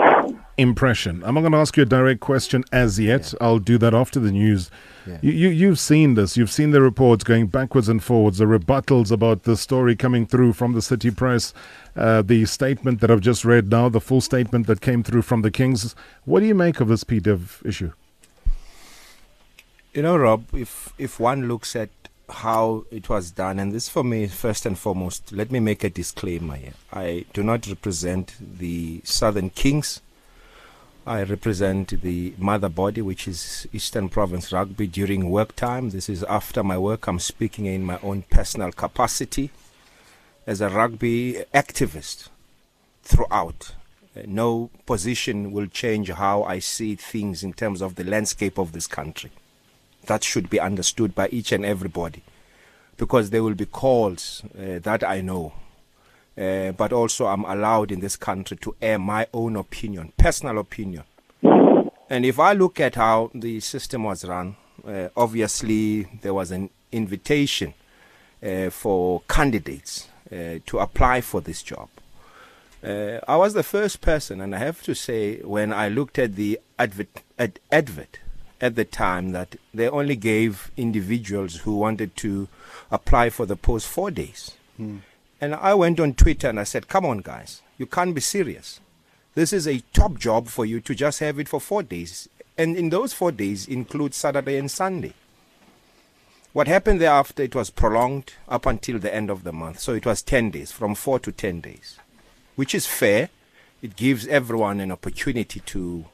[0.59, 1.23] impression.
[1.25, 3.35] I'm not going to ask you a direct question as yet.
[3.40, 4.71] I'll do that after the news.
[5.07, 5.19] Yeah.
[5.23, 6.37] You, you, you've seen this.
[6.37, 10.55] You've seen the reports going backwards and forwards, the rebuttals about the story coming through
[10.55, 11.55] from the City Press,
[11.95, 15.42] uh, the statement that I've just read now, the full statement that came through from
[15.42, 15.95] the Kings.
[16.25, 17.92] What do you make of this PDIV issue?
[19.95, 21.88] You know, Rob, if if one looks at
[22.29, 25.90] how it was done, and this for me, first and foremost, let me make a
[25.90, 26.75] disclaimer here.
[26.92, 30.03] I do not represent the Southern Kings.
[31.09, 35.90] I represent the mother body, which is Eastern Province Rugby during work time.
[35.90, 37.07] This is after my work.
[37.07, 39.51] I'm speaking in my own personal capacity
[40.49, 42.29] as a rugby activist
[43.05, 43.77] throughout.
[44.16, 48.73] Uh, no position will change how I see things in terms of the landscape of
[48.73, 49.31] this country
[50.07, 52.25] that should be understood by each and everybody
[52.97, 55.53] because there will be calls uh, that I know.
[56.38, 61.05] Uh, but also, I'm allowed in this country to air my own opinion, personal opinion.
[62.11, 66.70] And if I look at how the system was run, uh, obviously there was an
[66.92, 67.75] invitation
[68.42, 71.88] uh, for candidates to apply for this job.
[72.83, 76.61] I was the first person, and I have to say, when I looked at the
[76.79, 78.18] advert, ad, advert
[78.61, 82.49] at the time, that they only gave individuals who wanted to
[82.90, 84.53] apply for the post four days.
[85.40, 88.81] And I went on Twitter and I said, come on, guys, you can't be serious.
[89.35, 92.29] This is a top job for you to just have it for four days.
[92.57, 95.12] And in those four days include Saturday and Sunday.
[96.55, 99.81] What happened thereafter, it was prolonged up until the end of the month.
[99.81, 101.99] So it was 10 days, from 4 to 10 days,
[102.55, 103.29] which is fair.
[103.83, 106.07] It gives everyone an opportunity to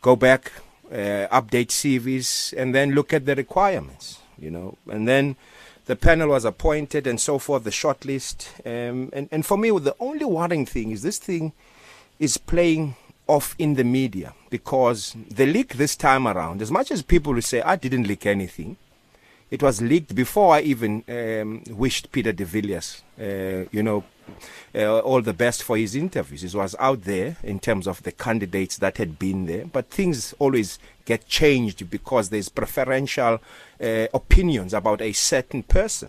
[0.00, 0.52] go back,
[0.92, 4.78] uh, update CVs, and then look at the requirements, you know.
[4.88, 5.34] And then
[5.86, 8.48] the panel was appointed and so forth, the shortlist.
[8.64, 11.52] Um, and, and for me, the only worrying thing is this thing
[12.18, 17.02] is playing off in the media because the leak this time around, as much as
[17.02, 18.76] people will say, I didn't leak anything,
[19.50, 24.04] it was leaked before I even um, wished Peter de Villiers, uh, you know,
[24.74, 26.42] uh, all the best for his interviews.
[26.42, 30.34] It was out there in terms of the candidates that had been there, but things
[30.38, 33.40] always get changed because there's preferential
[33.84, 36.08] uh, opinions about a certain person.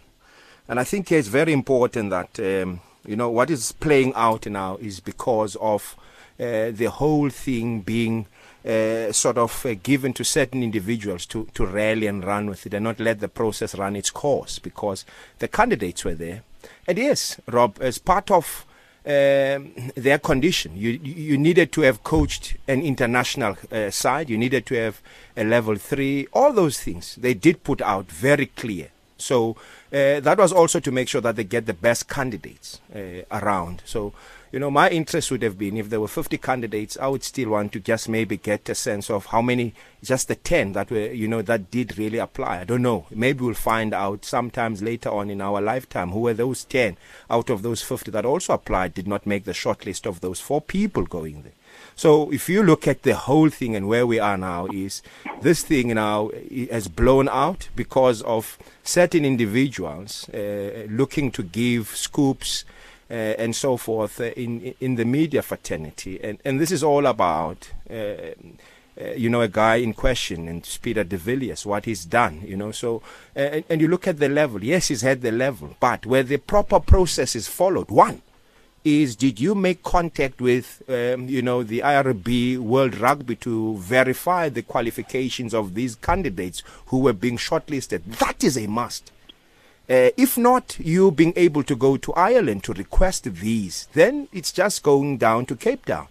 [0.68, 4.78] And I think it's very important that, um, you know, what is playing out now
[4.78, 5.96] is because of
[6.40, 8.26] uh, the whole thing being
[8.66, 12.74] uh, sort of uh, given to certain individuals to, to rally and run with it
[12.74, 15.06] and not let the process run its course because
[15.40, 16.42] the candidates were there.
[16.88, 18.66] And yes, Rob, as part of
[19.06, 24.66] um, their condition, you, you needed to have coached an international uh, side, you needed
[24.66, 25.02] to have
[25.38, 28.90] a level three, all those things they did put out very clear.
[29.18, 29.56] So
[29.94, 33.82] uh, that was also to make sure that they get the best candidates uh, around.
[33.86, 34.14] So
[34.52, 37.50] you know, my interest would have been if there were 50 candidates, I would still
[37.50, 41.08] want to just maybe get a sense of how many, just the 10 that were,
[41.08, 42.62] you know, that did really apply.
[42.62, 43.06] I don't know.
[43.12, 46.98] Maybe we'll find out sometimes later on in our lifetime who were those 10
[47.30, 50.62] out of those 50 that also applied, did not make the shortlist of those four
[50.62, 51.54] people going there.
[51.96, 55.02] So if you look at the whole thing and where we are now is
[55.42, 56.30] this thing now
[56.70, 62.66] has blown out because of certain individuals uh, looking to give scoops
[63.10, 67.06] uh, and so forth uh, in in the media fraternity, and and this is all
[67.06, 67.72] about.
[67.90, 68.34] Uh,
[68.98, 72.56] uh, you know, a guy in question and Peter de Villiers, what he's done, you
[72.56, 72.72] know.
[72.72, 73.02] So,
[73.36, 74.64] uh, and, and you look at the level.
[74.64, 78.22] Yes, he's had the level, but where the proper process is followed, one
[78.86, 84.48] is did you make contact with, um, you know, the IRB World Rugby to verify
[84.48, 88.04] the qualifications of these candidates who were being shortlisted?
[88.20, 89.12] That is a must.
[89.88, 94.52] Uh, if not, you being able to go to Ireland to request these, then it's
[94.52, 96.08] just going down to Cape Town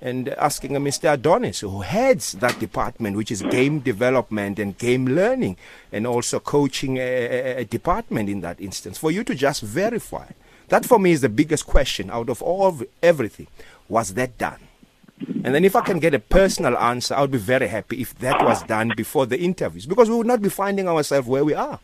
[0.00, 1.12] and asking a Mr.
[1.12, 5.58] Adonis, who heads that department, which is game development and game learning,
[5.92, 10.26] and also coaching a, a, department in that instance, for you to just verify.
[10.68, 13.48] That for me is the biggest question out of all of everything.
[13.88, 14.60] Was that done?
[15.44, 18.18] And then if I can get a personal answer, I would be very happy if
[18.20, 21.52] that was done before the interviews, because we would not be finding ourselves where we
[21.52, 21.78] are.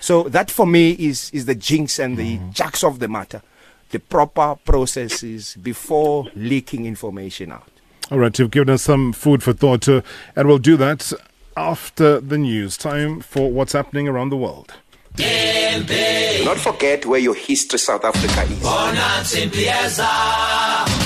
[0.00, 2.52] So that for me is, is the jinx and the mm.
[2.52, 3.42] jacks of the matter.
[3.90, 7.68] The proper processes before leaking information out.
[8.10, 10.02] All right, you've given us some food for thought, uh,
[10.36, 11.12] and we'll do that
[11.56, 12.76] after the news.
[12.76, 14.74] Time for what's happening around the world.
[15.16, 18.60] Do not forget where your history South Africa is.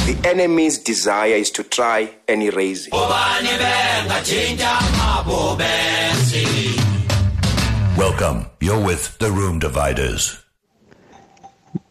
[0.07, 2.95] The enemy's desire is to try and erase it.
[7.99, 8.47] Welcome.
[8.61, 10.45] You're with the Room Dividers.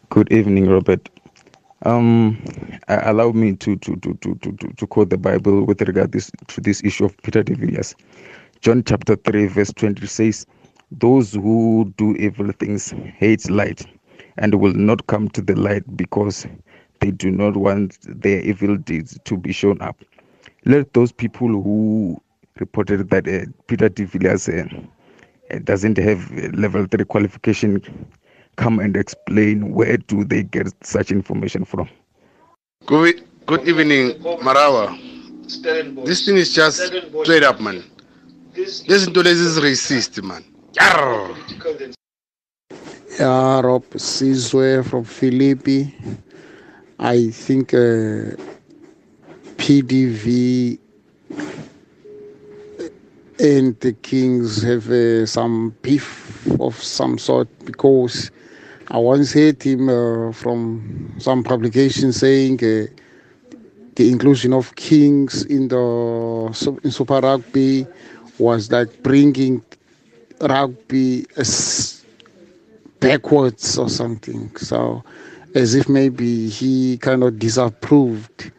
[0.08, 1.06] Good evening, Robert.
[1.82, 2.42] Um,
[2.88, 6.62] allow me to to, to, to, to, to quote the Bible with regard this, to
[6.62, 7.94] this issue of Peter de Villiers.
[8.62, 10.46] John chapter 3, verse 20 says,
[10.92, 13.84] Those who do evil things hate light
[14.38, 16.46] and will not come to the light because
[17.00, 20.00] they do not want their evil deeds to be shown up.
[20.64, 22.18] Let those people who
[22.58, 24.64] reported that uh, Peter de Villiers uh,
[25.64, 27.82] doesn't have level 3 qualification
[28.56, 31.88] come and explain where do they get such information from?
[32.86, 34.96] Good, good evening marawa.
[36.04, 36.82] This thing is just
[37.22, 37.84] straight up man.
[38.56, 40.44] Listen to this is racist man.
[40.74, 41.28] Yeah
[43.18, 45.94] rob sizwe from philippi.
[46.98, 48.34] I think uh,
[49.56, 50.78] pdv
[53.40, 58.30] and the Kings have uh, some beef of some sort because
[58.90, 62.86] I once heard him uh, from some publication saying uh,
[63.94, 67.86] the inclusion of Kings in the in Super Rugby
[68.38, 69.62] was like bringing
[70.40, 71.26] rugby
[73.00, 74.54] backwards or something.
[74.56, 75.02] So,
[75.54, 78.50] as if maybe he kind of disapproved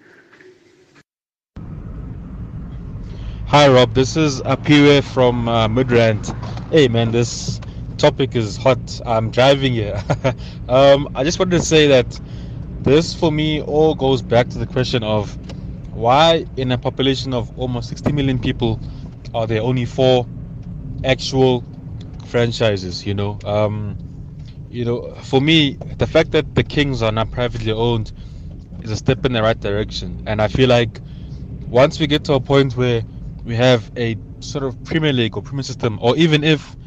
[3.49, 6.23] Hi Rob, this is Apiwe from uh, Midrand.
[6.71, 7.59] Hey man, this
[7.97, 9.01] topic is hot.
[9.07, 9.99] I'm driving here.
[10.69, 12.21] um, I just wanted to say that
[12.81, 15.35] this for me all goes back to the question of
[15.91, 18.79] why in a population of almost 60 million people
[19.33, 20.27] are there only four
[21.03, 21.63] actual
[22.27, 23.03] franchises.
[23.03, 23.97] You know, um,
[24.69, 28.11] you know, for me, the fact that the Kings are not privately owned
[28.83, 31.01] is a step in the right direction, and I feel like
[31.67, 33.01] once we get to a point where
[33.49, 36.77] we have a sort of Premier League or Premier system, or even if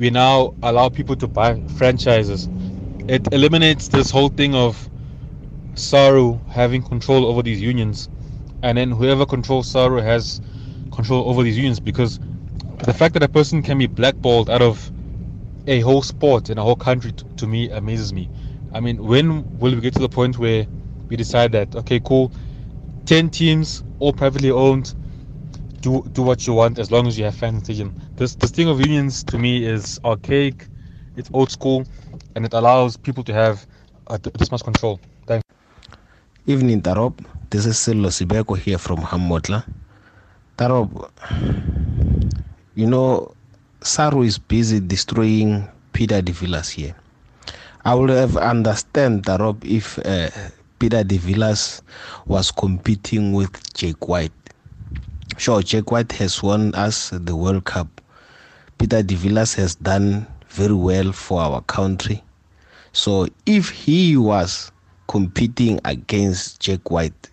[0.00, 2.48] we now allow people to buy franchises,
[3.06, 4.90] it eliminates this whole thing of
[5.74, 8.08] SARU having control over these unions,
[8.64, 10.40] and then whoever controls SARU has
[10.90, 12.18] control over these unions because
[12.78, 14.90] the fact that a person can be blackballed out of
[15.68, 18.28] a whole sport in a whole country to, to me amazes me.
[18.74, 20.66] I mean, when will we get to the point where
[21.08, 22.32] we decide that okay, cool,
[23.06, 24.92] ten teams, all privately owned,
[25.80, 27.92] do do what you want as long as you have decision.
[28.16, 30.66] This this thing of unions to me is archaic,
[31.16, 31.84] it's old school,
[32.34, 33.66] and it allows people to have
[34.08, 35.00] uh, this much control.
[35.26, 35.44] Thanks.
[36.46, 37.24] Evening, Tarob.
[37.50, 39.64] This is Silo Sibeko here from Hamotla.
[40.58, 41.10] Tarob,
[42.74, 43.34] you know,
[43.80, 46.94] Saru is busy destroying Peter de Villas here.
[47.84, 50.30] I would have understand Tarob if uh,
[50.78, 51.82] Peter de Villas
[52.26, 54.32] was competing with Jake White.
[55.38, 58.00] Sure, Jack White has won us the World Cup.
[58.76, 62.24] Peter de Villas has done very well for our country.
[62.92, 64.72] So if he was
[65.06, 67.30] competing against Jack White,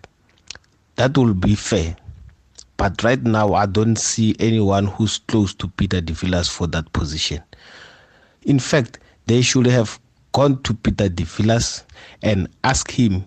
[0.94, 1.96] that will be fair.
[2.76, 6.92] But right now, I don't see anyone who's close to Peter de Villas for that
[6.92, 7.42] position.
[8.42, 9.98] In fact, they should have
[10.30, 11.82] gone to Peter de Villas
[12.22, 13.24] and asked him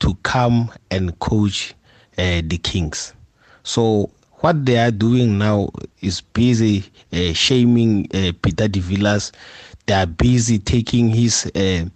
[0.00, 1.74] to come and coach
[2.18, 3.12] uh, the Kings.
[3.62, 4.10] So
[4.40, 5.70] what they are doing now
[6.00, 9.32] is busy uh, shaming uh, Peter de Villas.
[9.86, 11.86] They are busy taking his uh,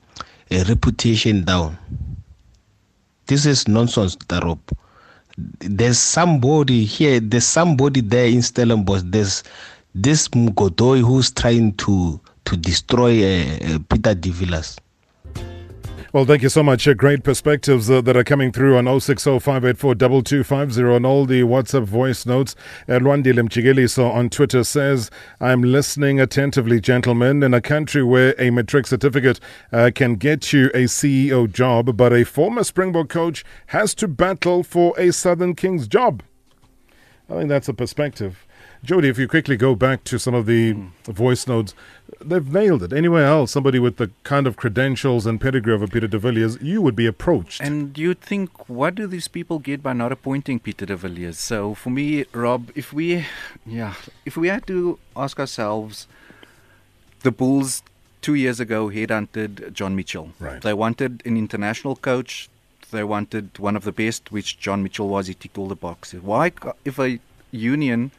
[0.69, 1.77] reputation down.
[3.27, 4.59] This is nonsense, Tarop.
[5.37, 9.03] There's somebody here, there's somebody there in Stellenbosch.
[9.05, 9.45] There's
[9.95, 14.77] this Godoy who's trying to to destroy uh, Peter de Villas.
[16.13, 16.89] Well, thank you so much.
[16.89, 22.27] Uh, great perspectives uh, that are coming through on 0605842250 and all the WhatsApp voice
[22.27, 22.57] notes.
[22.89, 25.09] Uh, Lwandile Mchigeliso on Twitter says,
[25.41, 27.45] I'm listening attentively, gentlemen.
[27.45, 29.39] In a country where a matric certificate
[29.73, 34.65] uh, can get you a CEO job, but a former Springbok coach has to battle
[34.65, 36.25] for a Southern Kings job.
[37.29, 38.49] I think that's a perspective.
[38.83, 40.89] Jody, if you quickly go back to some of the hmm.
[41.05, 41.75] voice notes,
[42.21, 42.93] they've nailed it.
[42.93, 46.61] Anywhere else, somebody with the kind of credentials and pedigree of a Peter de Villiers,
[46.63, 47.61] you would be approached.
[47.61, 51.39] And you'd think, what do these people get by not appointing Peter de Villiers?
[51.39, 53.27] So for me, Rob, if we,
[53.67, 56.07] yeah, if we had to ask ourselves,
[57.23, 57.83] the Bulls
[58.23, 60.33] two years ago headhunted John Mitchell.
[60.39, 60.61] Right.
[60.61, 62.49] They wanted an international coach.
[62.91, 65.27] They wanted one of the best, which John Mitchell was.
[65.27, 66.23] He ticked all the boxes.
[66.23, 66.53] Why,
[66.85, 67.21] if a
[67.53, 68.11] union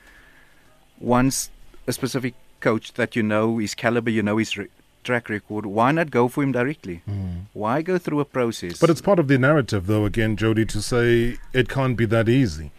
[1.01, 1.49] wants
[1.87, 4.67] a specific coach that you know his caliber, you know his re-
[5.03, 7.01] track record, why not go for him directly?
[7.09, 7.45] Mm.
[7.53, 8.79] Why go through a process?
[8.79, 12.29] But it's part of the narrative, though, again, Jody, to say it can't be that
[12.29, 12.71] easy.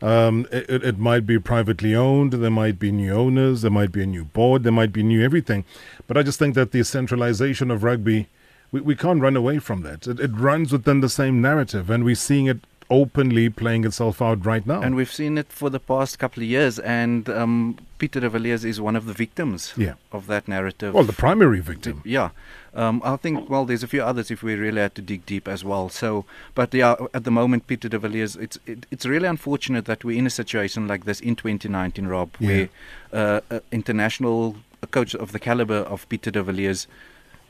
[0.00, 4.02] Um, it, it might be privately owned, there might be new owners, there might be
[4.02, 5.64] a new board, there might be new everything.
[6.06, 8.28] But I just think that the centralization of rugby,
[8.70, 10.06] we, we can't run away from that.
[10.06, 12.60] It, it runs within the same narrative, and we're seeing it
[12.90, 14.80] openly playing itself out right now.
[14.80, 18.64] And we've seen it for the past couple of years, and um, Peter de Villiers
[18.64, 19.94] is one of the victims Yeah.
[20.12, 20.94] of that narrative.
[20.94, 22.00] Well, the primary victim.
[22.04, 22.30] Yeah.
[22.74, 25.48] Um, I think, well, there's a few others if we really had to dig deep
[25.48, 25.88] as well.
[25.88, 26.24] So,
[26.54, 30.18] but yeah, at the moment, Peter de Villiers, it's, it, it's really unfortunate that we're
[30.18, 32.48] in a situation like this in 2019, Rob, Yeah.
[32.48, 32.68] where
[33.12, 36.86] uh, uh, international a coach of the caliber of Peter de Villiers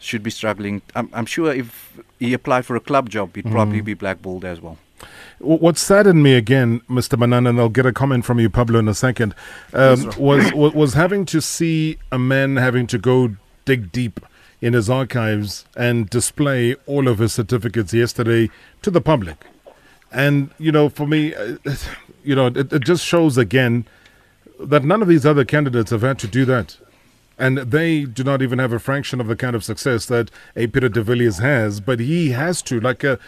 [0.00, 0.80] should be struggling.
[0.96, 3.84] I'm, I'm sure if he applied for a club job, he'd probably Mm.
[3.84, 4.78] be blackballed as well.
[5.38, 7.18] What saddened me again, Mr.
[7.18, 9.34] Manana, and I'll get a comment from you, Pablo, in a second,
[9.72, 14.20] um, Yes, was, was was having to see a man having to go dig deep
[14.60, 18.50] in his archives and display all of his certificates yesterday
[18.82, 19.46] to the public.
[20.10, 21.56] And you know, for me, uh,
[22.24, 23.86] you know, it, it just shows again
[24.58, 26.76] that none of these other candidates have had to do that.
[27.38, 30.66] And they do not even have a fraction of the kind of success that a
[30.66, 33.20] Peter de Villiers has, but he has to, like a,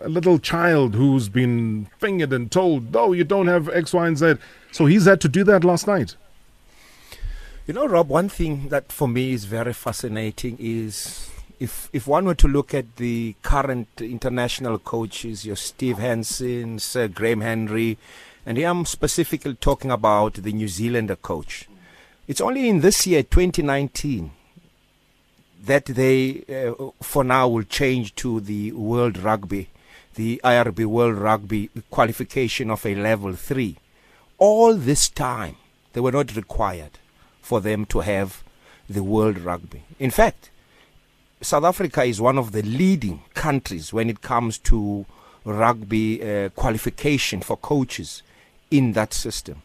[0.00, 4.18] a little child who's been fingered and told, no, you don't have X, Y, and
[4.18, 4.34] Z.
[4.72, 6.16] So he's had to do that last night.
[7.66, 12.26] You know, Rob, one thing that for me is very fascinating is if if one
[12.26, 17.98] were to look at the current international coaches, your Steve Hansen, Sir Graham Henry,
[18.44, 21.68] and here I'm specifically talking about the New Zealander coach.
[22.28, 24.30] It's only in this year, 2019,
[25.66, 29.68] that they, uh, for now, will change to the World Rugby,
[30.14, 33.76] the IRB World Rugby qualification of a level three.
[34.38, 35.56] All this time,
[35.92, 36.98] they were not required
[37.40, 38.42] for them to have
[38.88, 39.82] the World Rugby.
[39.98, 40.50] In fact,
[41.40, 45.04] South Africa is one of the leading countries when it comes to
[45.44, 48.22] rugby uh, qualification for coaches
[48.70, 49.62] in that system.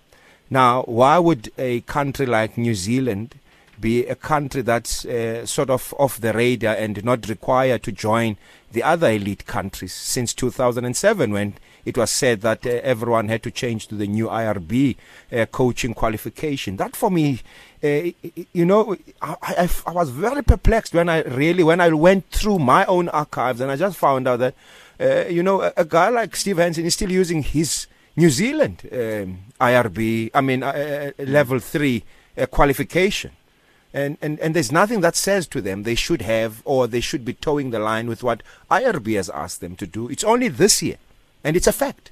[0.49, 3.36] Now, why would a country like New Zealand
[3.82, 8.38] be a country that's uh, sort of off the radar and not required to join
[8.72, 11.56] the other elite countries since 2007 when
[11.86, 14.96] it was said that uh, everyone had to change to the new IRB
[15.32, 16.78] uh, coaching qualification.
[16.78, 17.42] That for me,
[17.84, 18.12] uh,
[18.54, 22.60] you know, I, I, I, was very perplexed when I really, when I went through
[22.60, 24.56] my own archives and I just found out that,
[25.00, 28.88] uh, you know, a, a, guy like Steve Hansen is still using his New Zealand
[28.92, 32.04] um, IRB, I mean, uh, level three
[32.52, 33.32] qualification.
[33.94, 37.26] And, and, and there's nothing that says to them they should have or they should
[37.26, 40.10] be towing the line with what IRB has asked them to do.
[40.10, 40.98] It's only this year,
[41.44, 42.12] and it's a fact.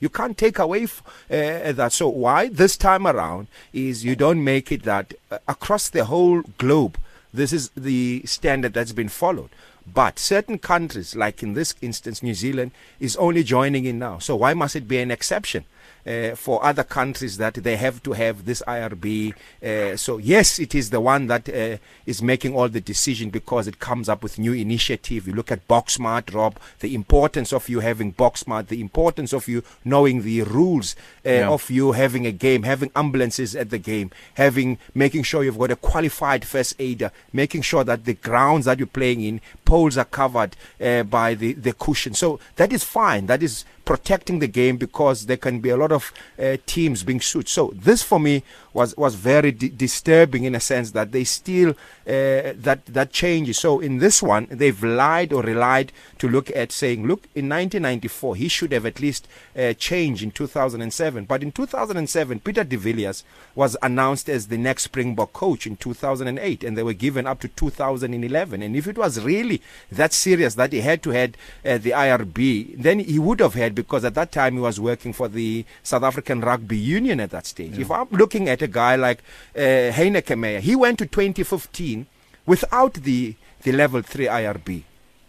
[0.00, 1.92] You can't take away f- uh, that.
[1.92, 6.40] So why this time around is you don't make it that uh, across the whole
[6.56, 6.98] globe,
[7.34, 9.50] this is the standard that's been followed.
[9.92, 14.18] But certain countries, like in this instance, New Zealand, is only joining in now.
[14.18, 15.64] So why must it be an exception?
[16.06, 19.34] Uh, for other countries that they have to have this IRB.
[19.62, 21.76] Uh, so yes, it is the one that uh,
[22.06, 25.28] is making all the decision because it comes up with new initiative.
[25.28, 29.62] You look at BokSmart, Rob, the importance of you having BokSmart, the importance of you
[29.84, 30.96] knowing the rules
[31.26, 31.48] uh, yeah.
[31.50, 35.70] of you having a game, having ambulances at the game, having making sure you've got
[35.70, 40.04] a qualified first aider, making sure that the grounds that you're playing in, poles are
[40.06, 42.14] covered uh, by the, the cushion.
[42.14, 43.26] So that is fine.
[43.26, 47.20] That is protecting the game because there can be a lot of uh, teams being
[47.20, 47.48] sued.
[47.48, 51.70] So this for me was was very di- disturbing in a sense that they still
[51.70, 53.58] uh, that that changes.
[53.58, 58.36] So in this one, they've lied or relied to look at saying, look, in 1994
[58.36, 59.26] he should have at least
[59.58, 61.24] uh, changed in 2007.
[61.24, 63.24] But in 2007, Peter de Villiers
[63.56, 67.48] was announced as the next Springbok coach in 2008, and they were given up to
[67.48, 68.62] 2011.
[68.62, 69.60] And if it was really
[69.90, 73.74] that serious that he had to head uh, the IRB, then he would have had
[73.82, 77.46] because at that time he was working for the South African Rugby Union at that
[77.46, 77.72] stage.
[77.72, 77.82] Yeah.
[77.82, 79.20] If I'm looking at a guy like
[79.56, 80.60] uh, Meyer.
[80.60, 82.06] He went to 2015
[82.46, 84.82] without the, the level 3 IRB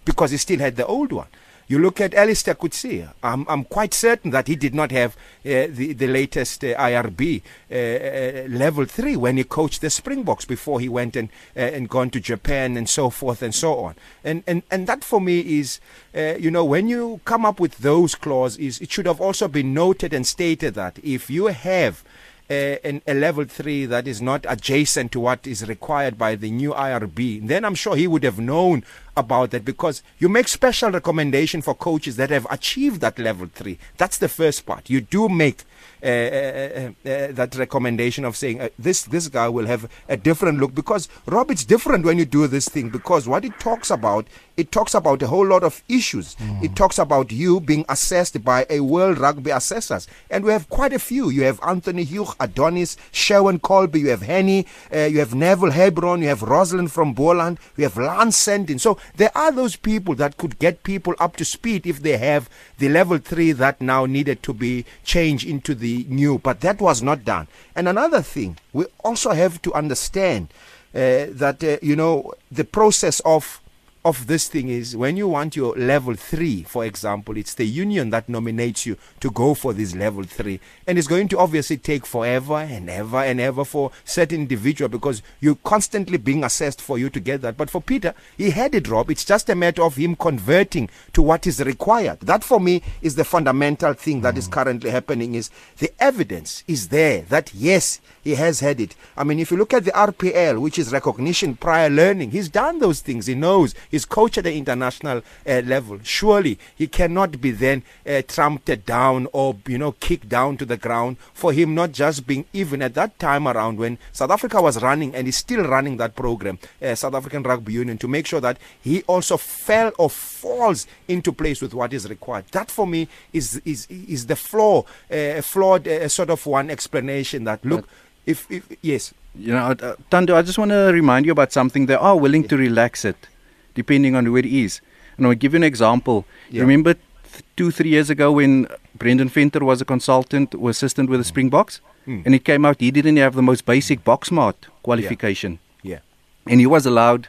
[0.06, 1.28] because he still had the old one.
[1.72, 3.09] You look at Allister Coetzee.
[3.24, 5.15] I'm, I'm quite certain that he did not have
[5.45, 7.41] uh, the, the latest uh, IRB
[7.72, 11.88] uh, uh, level 3 when he coached the Springboks before he went and, uh, and
[11.88, 13.95] gone to Japan and so forth and so on.
[14.22, 15.80] And, and, and that for me is,
[16.13, 19.74] uh, you know, when you come up with those clauses, it should have also been
[19.74, 22.03] noted and stated that if you have
[22.52, 26.72] a, a, level three that is not adjacent to what is required by the new
[26.74, 28.84] IRB, then I'm sure he would have known
[29.16, 33.78] about that because you make special recommendation for coaches that have achieved that level three.
[33.97, 34.89] That's the first part.
[34.89, 35.64] You do make
[36.04, 40.74] Uh, uh, uh, that recommendation of saying this this guy will have a different look
[40.74, 44.26] because Rob, it's different when you do this thing because what it talks about
[44.58, 46.36] it talks about a whole lot of issues.
[46.36, 46.64] Mm.
[46.64, 50.93] It talks about you being assessed by a World Rugby assessors, and we have quite
[50.93, 51.30] a few.
[51.30, 56.22] You have Anthony Hugh, Adonis, Sherwin Colby, you have Henny, uh, you have Neville Hebron,
[56.22, 58.80] you have Rosalind from Boland, you have Lance Sendin.
[58.80, 62.49] So there are those people that could get people up to speed if they have
[62.78, 67.02] the level three that now needed to be changed into the new, but that was
[67.02, 67.48] not done.
[67.76, 70.48] And another thing, we also have to understand
[70.94, 73.62] uh, that, uh, you know, the process of
[74.04, 78.10] of this thing is when you want your level three, for example, it's the union
[78.10, 80.60] that nominates you to go for this level three.
[80.88, 85.22] And it's going to obviously take forever and ever and ever for certain individual because
[85.39, 87.58] you're constantly being assessed for you to get that.
[87.58, 89.12] But for Peter, he had it, Rob.
[89.12, 92.22] It's just a matter of him converting to what is required.
[92.22, 94.39] That for me is the fundamental thing that mm.
[94.39, 98.95] is currently happening is the evidence is there that yes, he has had it.
[99.17, 102.80] I mean, if you look at the RPL, which is recognition prior learning, he's done
[102.80, 103.26] those things.
[103.26, 103.74] He knows.
[103.89, 105.99] He's coached at the international uh, level.
[106.03, 110.78] Surely he cannot be then uh, trumped down or, you know, kicked down to the
[110.78, 114.82] ground for him not just being even at that time around when South Africa was
[114.82, 118.41] running and is still running that program, uh, South African Rugby Union, to make sure
[118.41, 122.45] that he also fell or falls into place with what is required.
[122.51, 127.43] That for me is is is the flaw, uh, flawed uh, sort of one explanation
[127.45, 127.82] that look.
[127.82, 127.89] But
[128.26, 129.13] if, if yes.
[129.36, 131.86] You know, uh, Thando, I just want to remind you about something.
[131.86, 132.49] They are willing yeah.
[132.49, 133.28] to relax it,
[133.76, 134.82] depending on who it is.
[135.17, 136.26] And I'll give you an example.
[136.49, 136.61] Yeah.
[136.61, 141.19] Remember th- two, three years ago when Brendan Venter was a consultant or assistant with
[141.19, 141.80] the Springboks?
[142.07, 142.26] Mm.
[142.26, 145.59] And it came out he didn't have the most basic BokSmart qualification.
[145.84, 145.99] Yeah.
[146.45, 146.51] yeah.
[146.51, 147.28] And he was allowed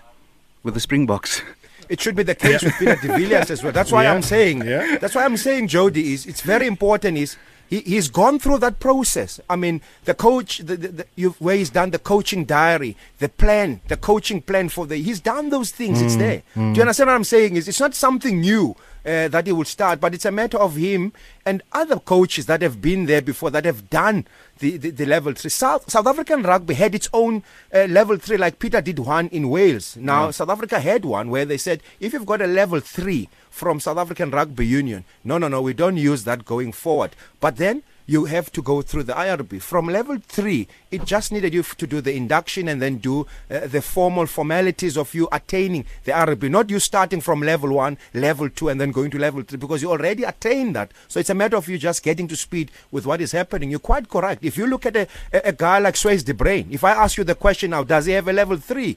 [0.62, 1.42] with the Springboks.
[1.88, 3.70] It should be the case with Peter de Villiers as well.
[3.70, 4.64] That's why I'm saying.
[4.64, 4.96] Yeah.
[4.96, 7.36] That's why I'm saying, Jody, is it's very important is
[7.72, 9.40] he, he's gone through that process.
[9.48, 13.28] I mean, the coach, the, the, the, you've, where he's done the coaching diary, the
[13.42, 15.96] plan, the coaching plan for the, he's done those things.
[16.02, 16.42] It's Mm, there.
[16.54, 16.72] mm.
[16.72, 17.56] Do you understand what I'm saying?
[17.56, 20.76] Is it's not something new uh, that he will start, but it's a matter of
[20.76, 21.12] him
[21.44, 24.26] and other coaches that have been there before that have done
[24.58, 25.50] the, the, the level three.
[25.50, 27.42] South, South African rugby had its own
[27.74, 29.96] uh, level three, like Peter did one in Wales.
[29.96, 30.30] Now, Yeah.
[30.32, 33.98] South Africa had one where they said if you've got a level three from South
[33.98, 37.10] African Rugby Union, no, no, no, we don't use that going forward.
[37.40, 39.60] But then you have to go through the IRB.
[39.60, 43.66] From level three, it just needed you to do the induction and then do uh,
[43.66, 48.48] the formal formalities of you attaining the IRB, not you starting from level one, level
[48.48, 50.92] two, and then going to level three because you already attained that.
[51.08, 53.70] So it's a matter of you just getting to speed with what is happening.
[53.70, 54.44] You're quite correct.
[54.44, 57.16] If you look at a, a, a guy like Swys de Bruin, if I ask
[57.16, 58.96] you the question now, does he have a level three?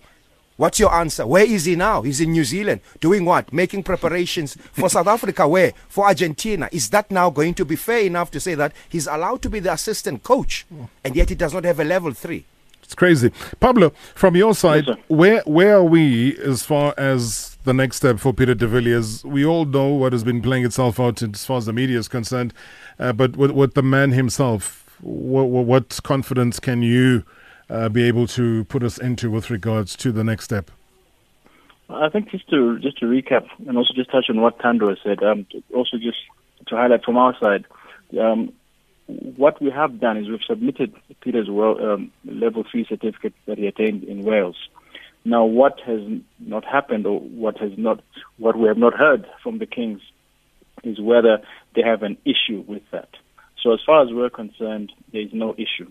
[0.58, 1.28] What's your answer?
[1.28, 2.02] Where is he now?
[2.02, 2.80] He's in New Zealand.
[3.02, 3.52] Doing what?
[3.52, 5.46] Making preparations for South Africa.
[5.48, 5.74] Where?
[5.90, 6.70] For Argentina.
[6.72, 9.60] Is that now going to be fair enough to say that he's allowed to be
[9.60, 10.66] the assistant coach
[11.04, 12.46] and yet he does not have a level three?
[12.84, 13.32] It's crazy.
[13.60, 18.32] Pablo, from your side, where where are we as far as the next step for
[18.32, 19.26] Peter de Villiers?
[19.26, 22.08] We all know what has been playing itself out as far as the media is
[22.08, 22.54] concerned,
[23.00, 27.26] uh, but with, with the man himself, what, what confidence can you
[27.70, 30.72] uh, be able to put us into with regards to the next step?
[31.90, 35.22] I think just to just to recap and also just touch on what Thando said.
[35.24, 36.18] Um, also just
[36.68, 37.66] to highlight from our side,
[38.20, 38.52] um,
[39.08, 44.04] what we have done is we've submitted Peter's um, level three certificate that he attained
[44.04, 44.58] in Wales.
[45.24, 46.02] Now, what has
[46.40, 48.02] not happened, or what has not,
[48.38, 50.02] what we have not heard from the Kings,
[50.84, 51.40] is whether
[51.76, 53.10] they have an issue with that.
[53.62, 55.90] So, as far as we're concerned, there is no issue.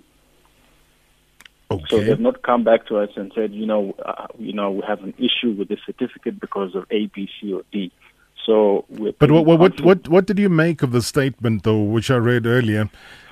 [1.88, 4.82] So they've not come back to us and said, you know, uh, you know, we
[4.86, 7.90] have an issue with this certificate because of A, B, C, or D.
[8.44, 11.82] So we're But what, what, what, what, what did you make of the statement, though,
[11.82, 12.90] which I read earlier?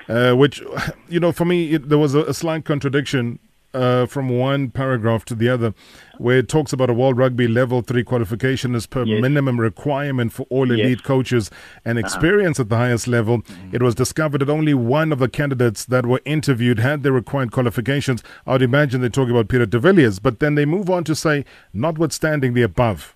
[0.09, 0.62] Uh, which,
[1.09, 3.39] you know, for me, it, there was a, a slight contradiction
[3.74, 5.72] uh, from one paragraph to the other,
[6.18, 9.20] where it talks about a World Rugby Level 3 qualification as per Yes.
[9.22, 10.80] minimum requirement for all Yes.
[10.86, 11.50] elite coaches
[11.84, 12.06] and Uh-huh.
[12.06, 13.42] experience at the highest level.
[13.72, 17.50] It was discovered that only one of the candidates that were interviewed had the required
[17.52, 18.22] qualifications.
[18.46, 21.14] I would imagine they talk about Peter de Villiers, but then they move on to
[21.14, 23.14] say, notwithstanding the above.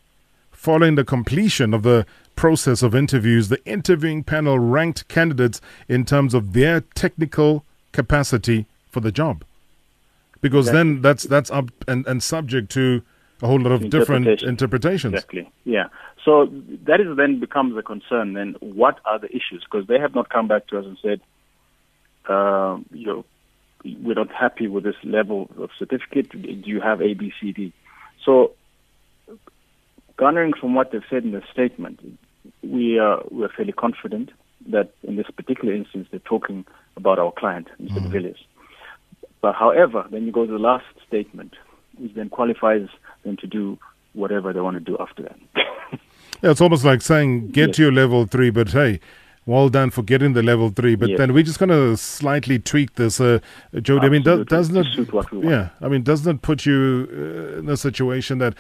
[0.50, 6.34] Following the completion of the process of interviews, the interviewing panel ranked candidates in terms
[6.34, 9.44] of their technical capacity for the job.
[10.41, 13.03] Because then that's that's up and, and subject to
[13.43, 15.14] a whole lot of different interpretations.
[15.14, 15.51] Exactly.
[15.64, 15.89] Yeah.
[16.24, 16.47] So
[16.87, 18.32] that is then becomes a concern.
[18.32, 19.64] Then what are the issues?
[19.64, 21.20] Because they have not come back to us and said,
[22.28, 23.24] uh, you know,
[24.03, 26.30] we're not happy with this level of certificate.
[26.30, 27.72] Do you have A, B, C, D?
[28.24, 28.53] So,
[30.16, 32.01] garnering from what they've said in the statement,
[32.62, 34.30] we are we are fairly confident
[34.68, 36.64] that in this particular instance they're talking
[36.97, 38.03] about our client, Mr.
[38.03, 38.45] De Villiers.
[39.41, 41.55] But however, then you go to the last statement,
[41.99, 42.89] which then qualifies
[43.24, 43.78] them to do
[44.14, 45.37] whatever they want to do after that.
[46.43, 49.01] Yeah, it's almost like saying get to your level three, but hey,
[49.47, 50.95] well done for getting the level three.
[50.95, 51.18] But Yes.
[51.18, 53.39] then we're just going to slightly tweak this, uh,
[53.80, 54.07] Jody.
[54.07, 54.93] I mean, does, doesn't it?
[54.93, 55.49] suit what we want.
[55.51, 58.55] Yeah, I mean, doesn't it put you uh, in a situation that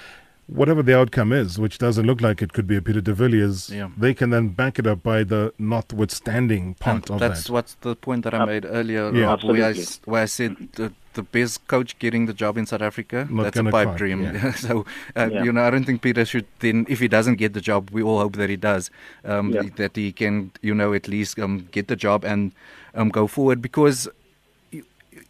[0.48, 3.68] whatever the outcome is, which doesn't look like it could be a Peter de Villiers,
[3.70, 3.88] Yeah.
[3.98, 7.28] they can then back it up by the notwithstanding part And of that's that.
[7.36, 9.24] That's what's the point that I Ab- made earlier, Yeah.
[9.26, 10.10] Rob, where I, Absolutely.
[10.12, 13.58] where I said the, the best coach getting the job in South Africa, Not that's
[13.58, 14.22] a pipe cry, dream.
[14.22, 14.52] yeah.
[14.66, 14.84] so,
[15.16, 15.42] uh, Yeah.
[15.44, 18.02] you know, I don't think Peter should then, if he doesn't get the job, we
[18.02, 18.90] all hope that he does,
[19.24, 19.62] um, Yeah.
[19.76, 22.52] that he can, you know, at least um, get the job and
[22.94, 23.60] um, go forward.
[23.60, 24.08] Because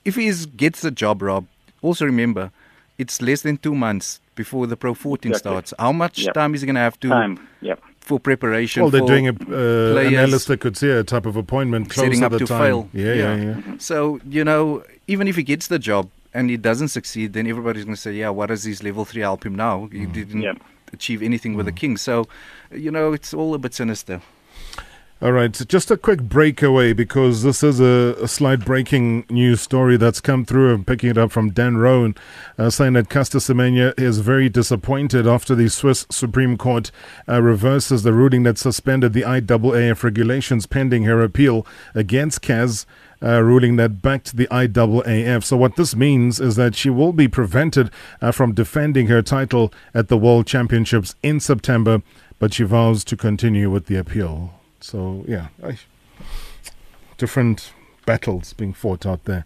[0.05, 1.47] if he is, gets the job, Rob,
[1.81, 2.51] also remember,
[2.99, 5.51] it's less than two months before the Pro 14 Exactly.
[5.51, 5.75] starts.
[5.79, 6.35] How much Yep.
[6.35, 7.83] time is he going to have to Time, yep.
[8.01, 8.83] for preparation?
[8.83, 10.15] Well, they're for doing a, uh, an players?
[10.15, 12.63] Allister Coetzee type of appointment close setting up the to time.
[12.63, 12.89] fail.
[12.93, 13.55] Yeah, yeah, yeah.
[13.55, 13.79] Mm-hmm.
[13.79, 17.85] So you know, even if he gets the job and he doesn't succeed, then everybody's
[17.85, 19.89] going to say, "Yeah, what does his level three help him now?
[19.91, 20.13] He mm-hmm.
[20.13, 20.63] didn't
[20.93, 21.95] achieve anything with the mm-hmm.
[21.95, 22.29] king." So,
[22.71, 24.21] you know, it's all a bit sinister.
[25.23, 29.63] All right, so just a quick breakaway because this is a, a slight breaking news
[29.63, 30.75] story that's come through.
[30.75, 32.15] I'm picking it up from Dan Roan,
[32.59, 36.91] uh, saying that Caster Semenya is very disappointed after the Swiss Supreme Court
[37.27, 42.85] uh, reverses the ruling that suspended the IAAF regulations pending her appeal against CAS.
[43.23, 45.43] Uh, ruling that backed the IAAF.
[45.43, 47.91] So, what this means is that she will be prevented
[48.21, 52.03] uh, from defending her title at the World Championships in September,
[52.39, 54.56] but she vows to continue with the appeal.
[54.81, 55.79] So yeah, I,
[57.19, 57.73] different
[58.05, 59.45] battles being fought out there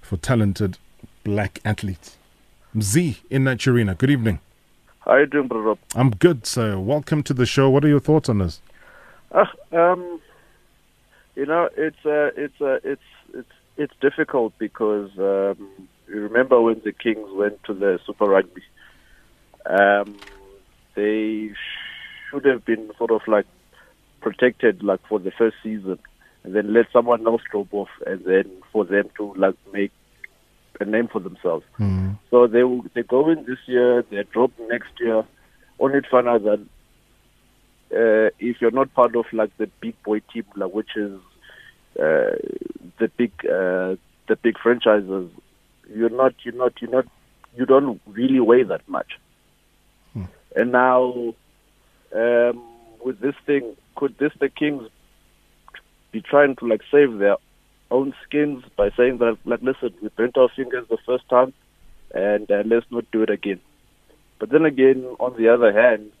[0.00, 0.78] for talented
[1.24, 2.16] black athletes.
[2.80, 3.96] Z in Naturina.
[3.96, 4.38] Good evening.
[5.00, 5.80] How you doing, brother?
[5.94, 6.78] I'm good, sir.
[6.78, 7.70] Welcome to the show.
[7.70, 8.60] What are your thoughts on this?
[9.32, 10.20] Ah, um,
[11.36, 13.02] You know, it's uh, it's uh, it's
[13.34, 15.68] it's it's difficult because um,
[16.08, 18.62] you remember when the Kings went to the Super Rugby,
[19.66, 20.16] um,
[20.94, 21.50] they
[22.30, 23.46] should have been sort of like
[24.26, 25.98] protected like for the first season,
[26.42, 29.92] and then let someone else drop off, and then for them to like make
[30.80, 31.64] a name for themselves.
[31.78, 32.18] Mm.
[32.30, 35.24] So they will- they go in this year, they drop next year,
[35.78, 36.60] only to find out that
[38.00, 41.14] uh, if you're not part of like the big boy team, like which is
[42.06, 42.34] uh,
[43.00, 43.94] the big uh,
[44.28, 45.30] the big franchises,
[45.94, 47.06] you're not you're not you're not
[47.56, 49.12] you don't really weigh that much.
[50.56, 51.34] And now
[52.14, 52.56] um,
[53.04, 54.88] with this thing, could this the Kings
[56.12, 57.36] be trying to like save their
[57.90, 61.52] own skins by saying that like listen, we burnt our fingers the first time,
[62.14, 63.60] and uh, let's not do it again.
[64.38, 66.12] But then again, on the other hand,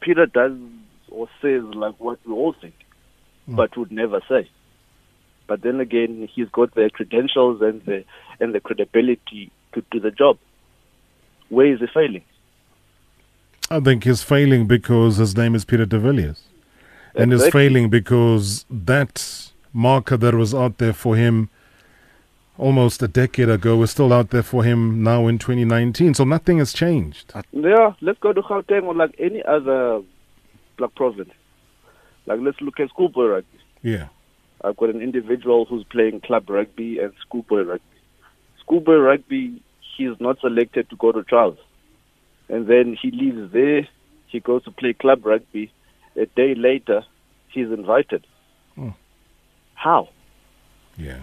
[0.00, 0.52] Peter does
[1.10, 2.74] or says like what we all think,
[3.46, 4.48] but would never say.
[5.46, 8.04] But then again, he's got the credentials and the
[8.40, 10.38] and the credibility to do the job.
[11.48, 12.24] Where is he failing?
[13.72, 16.42] I think he's failing because his name is Peter de Villiers.
[17.14, 21.48] And he's failing because that marker that was out there for him
[22.58, 26.12] almost a decade ago is still out there for him now in 2019.
[26.12, 27.32] So nothing has changed.
[27.52, 30.02] Yeah, let's go to Gauteng or like any other
[30.76, 31.32] black province.
[32.26, 33.58] Like let's look at schoolboy rugby.
[33.82, 34.08] Yeah.
[34.62, 37.84] I've got an individual who's playing club rugby and schoolboy rugby.
[38.60, 39.62] Schoolboy rugby,
[39.96, 41.58] he's not selected to go to trials.
[42.48, 43.88] And then he leaves there,
[44.26, 45.72] he goes to play club rugby.
[46.16, 47.04] A day later,
[47.48, 48.26] he's invited.
[48.74, 48.90] Hmm.
[49.74, 50.08] How?
[50.96, 51.20] Yeah.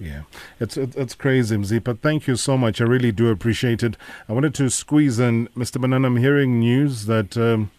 [0.00, 0.22] Yeah,
[0.60, 2.80] it's it's crazy, Mzi, but thank you so much.
[2.80, 3.96] I really do appreciate it.
[4.28, 5.80] I wanted to squeeze in, Mr.
[5.80, 6.06] Manana.
[6.06, 7.72] I'm hearing news that um,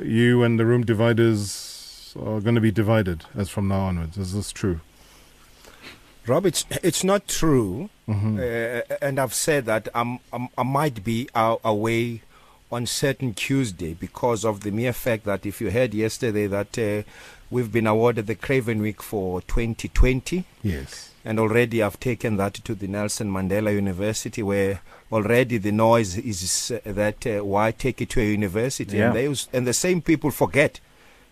[0.00, 4.16] you and the room dividers are going to be divided as from now onwards.
[4.16, 4.80] Is this true?
[6.26, 7.90] Rob, it's, it's not true.
[8.10, 8.38] Mhm.
[8.38, 12.22] Uh, and I've said that I'm, I'm, I might be uh, away
[12.72, 17.02] on certain Tuesday because of the mere fact that if you heard yesterday that uh,
[17.50, 20.44] we've been awarded the Craven Week for 2020.
[20.62, 21.10] Yes.
[21.24, 24.80] And already I've taken that to the Nelson Mandela University where
[25.12, 28.96] already the noise is uh, that uh, why take it to a university?
[28.96, 29.08] Yeah.
[29.08, 30.80] And, they and the same people forget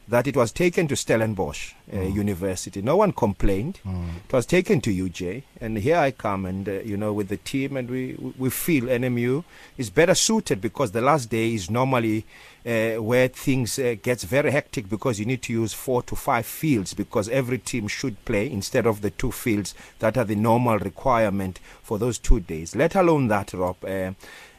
[0.09, 2.81] that it was taken to Stellenbosch uh, University.
[2.81, 3.79] No one complained.
[4.27, 7.37] It was taken to UJ, and here I come, and uh, you know, with the
[7.37, 9.45] team, and we we feel NMU
[9.77, 12.25] is better suited because the last day is normally
[12.67, 16.47] uh, where things uh, gets very hectic because you need to use four to five
[16.47, 20.79] fields because every team should play instead of the two fields that are the normal
[20.79, 22.75] requirement for those two days.
[22.75, 23.77] Let alone that, Rob.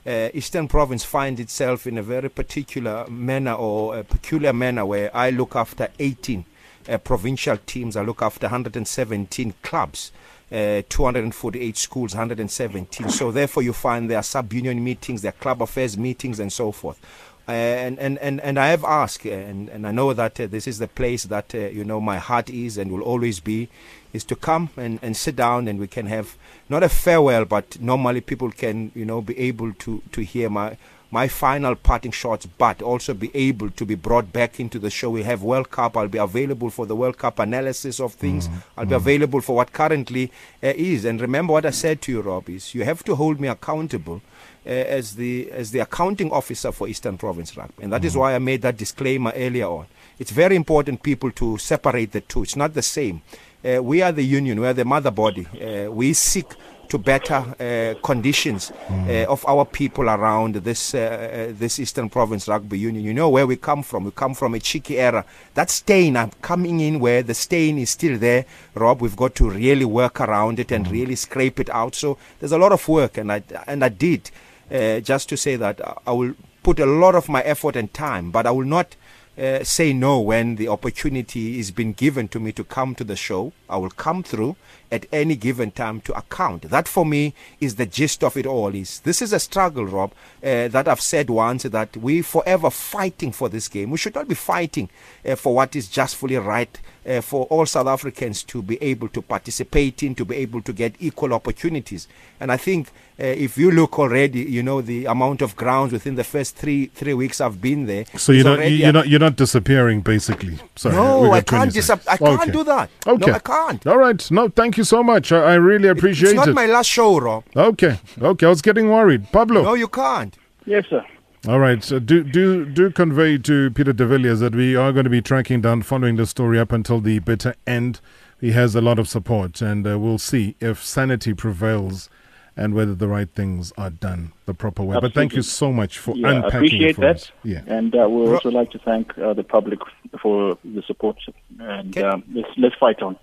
[0.06, 5.16] Uh, Eastern Province finds itself in a very particular manner or a peculiar manner where
[5.16, 6.46] I look after 18
[6.88, 10.12] uh, provincial teams, I look after 117 clubs.
[10.52, 13.10] Uh, 248 schools, 117.
[13.10, 16.72] So therefore, you find there are sub-union meetings, there are club affairs meetings, and so
[16.72, 17.00] forth.
[17.48, 20.68] Uh, and, and, and, and I have asked, and, and I know that uh, this
[20.68, 23.70] is the place that uh, you know my heart is and will always be,
[24.14, 26.36] is to come and, and sit down and we can have
[26.68, 30.78] not a farewell, but normally people can you know be able to to hear my
[31.12, 35.10] my final parting shots, but also be able to be brought back into the show.
[35.10, 35.98] We have World Cup.
[35.98, 38.48] I'll be available for the World Cup analysis of things.
[38.78, 40.32] I'll be available for what currently
[40.64, 41.06] uh, is.
[41.06, 44.22] And remember what I said to you, Rob, is you have to hold me accountable
[44.66, 48.36] uh, as the as the accounting officer for Eastern Province Rugby, and that is why
[48.36, 49.88] I made that disclaimer earlier on.
[50.20, 52.44] It's very important, people, to separate the two.
[52.44, 53.22] It's not the same.
[53.64, 54.60] Uh, we are the union.
[54.62, 55.46] We are the mother body.
[55.48, 56.48] Uh, we seek
[56.88, 62.48] to better uh, conditions uh, of our people around this uh, uh, this Eastern Province
[62.48, 63.04] Rugby Union.
[63.04, 64.06] You know where we come from.
[64.06, 65.26] We come from a cheeky era.
[65.56, 68.46] That stain, I'm coming in where the stain is still there,
[68.76, 69.02] Rob.
[69.02, 71.96] We've got to really work around it and really scrape it out.
[71.96, 74.32] So there's a lot of work, and I and I did
[74.72, 76.34] uh, just to say that I will
[76.64, 78.96] put a lot of my effort and time, but I will not
[79.40, 83.16] uh, say no when the opportunity is being given to me to come to the
[83.16, 83.54] show.
[83.70, 84.56] I will come through
[84.92, 86.64] at any given time to account.
[86.64, 88.74] That for me is the gist of it all.
[88.74, 90.12] Is this is a struggle, Rob,
[90.44, 93.92] uh, that I've said once that we forever fighting for this game.
[93.92, 94.90] We should not be fighting
[95.28, 99.22] uh, for what is justfully right uh, for all South Africans to be able to
[99.22, 102.08] participate in, to be able to get equal opportunities.
[102.40, 106.16] And I think uh, if you look already, you know the amount of grounds within
[106.16, 108.06] the first three three weeks I've been there.
[108.16, 110.58] So you're not you're a- not you're not disappearing, basically.
[110.76, 112.52] Sorry, No, I can't 20 disap- I can't Okay.
[112.52, 112.90] do that.
[113.06, 113.86] No, I can't.
[113.88, 115.32] All right, no, thank you so much.
[115.32, 116.32] I, I really appreciate it.
[116.32, 116.54] It's not it.
[116.54, 117.44] my last show, Rob.
[117.56, 119.32] Okay, okay, I was getting worried.
[119.32, 119.64] Pablo.
[119.64, 120.36] No, you can't.
[120.66, 121.06] Yes, sir.
[121.48, 121.84] All right.
[121.84, 125.22] So do do do convey to Peter de Villiers that we are going to be
[125.22, 128.02] tracking down, following the story up until the bitter end.
[128.42, 132.10] He has a lot of support, and uh, we'll see if sanity prevails
[132.56, 134.98] and whether the right things are done the proper way.
[135.00, 137.16] But thank you so much for Yeah, I unpacking appreciate it for that.
[137.16, 137.32] us.
[137.44, 137.62] Yeah.
[137.68, 139.80] And uh, we'd also like to thank uh, the public
[140.22, 141.18] for the support.
[141.60, 143.18] And um, let's, let's fight on.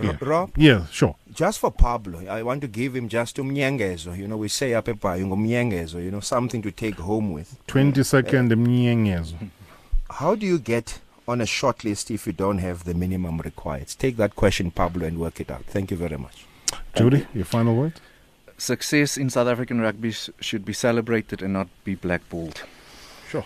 [0.00, 0.50] Ro- Rob?
[0.56, 1.16] Yeah, sure.
[1.34, 4.16] Just for Pablo, I want to give him just umnyengezo.
[4.16, 7.56] You know, we say up umnyengezo, you know, something to take home with.
[7.66, 9.34] 20 second mnyengezo.
[10.10, 13.88] How do you get on a short list if you don't have the minimum required?
[13.98, 15.64] Take that question, Pablo, and work it out.
[15.66, 16.46] Thank you very much.
[16.94, 18.00] Jody, your final word?
[18.56, 22.62] Success in South African rugby sh- should be celebrated and not be blackballed.
[23.28, 23.44] Sure.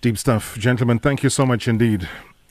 [0.00, 0.56] Deep stuff.
[0.58, 2.08] Gentlemen, thank you so much indeed.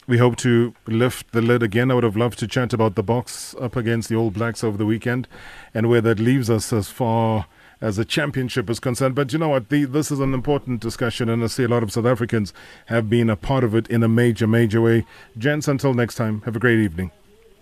[0.08, 1.92] We hope to lift the lid again.
[1.92, 4.78] I would have loved to chat about the Boks up against the All Blacks over
[4.78, 5.28] the weekend
[5.74, 7.46] and where that leaves us as far
[7.82, 9.16] as the championship is concerned.
[9.16, 9.68] But you know what?
[9.68, 12.54] The, this is an important discussion, and I see a lot of South Africans
[12.86, 15.06] have been a part of it in a major, major way.
[15.38, 17.12] Gents, until next time, have a great evening.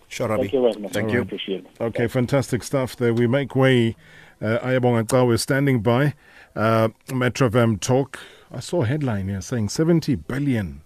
[0.07, 0.91] Sure, Thank you very much.
[0.93, 1.21] Thank I you.
[1.21, 1.81] appreciate it.
[1.81, 3.11] Okay, fantastic stuff there.
[3.11, 3.95] We make way.
[4.39, 6.13] Uh, Ayabong Akau is standing by.
[6.55, 8.19] Uh, Metro FM Talk.
[8.51, 10.81] I saw a headline here saying 70 billion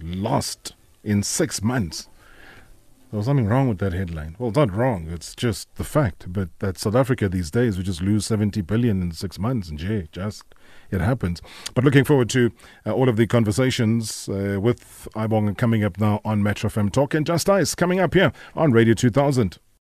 [0.00, 0.74] lost
[1.04, 2.08] in six months.
[3.10, 4.36] There was something wrong with that headline.
[4.38, 5.08] Well, not wrong.
[5.10, 6.32] It's just the fact.
[6.32, 9.68] But that South Africa these days, we just lose 70 billion in six months.
[9.68, 10.44] And gee, just
[10.90, 11.42] it happens.
[11.74, 12.52] But looking forward to
[12.86, 17.12] uh, all of the conversations uh, with Ibong coming up now on Metro FM Talk
[17.12, 19.58] and Just Ice coming up here on Radio 2000.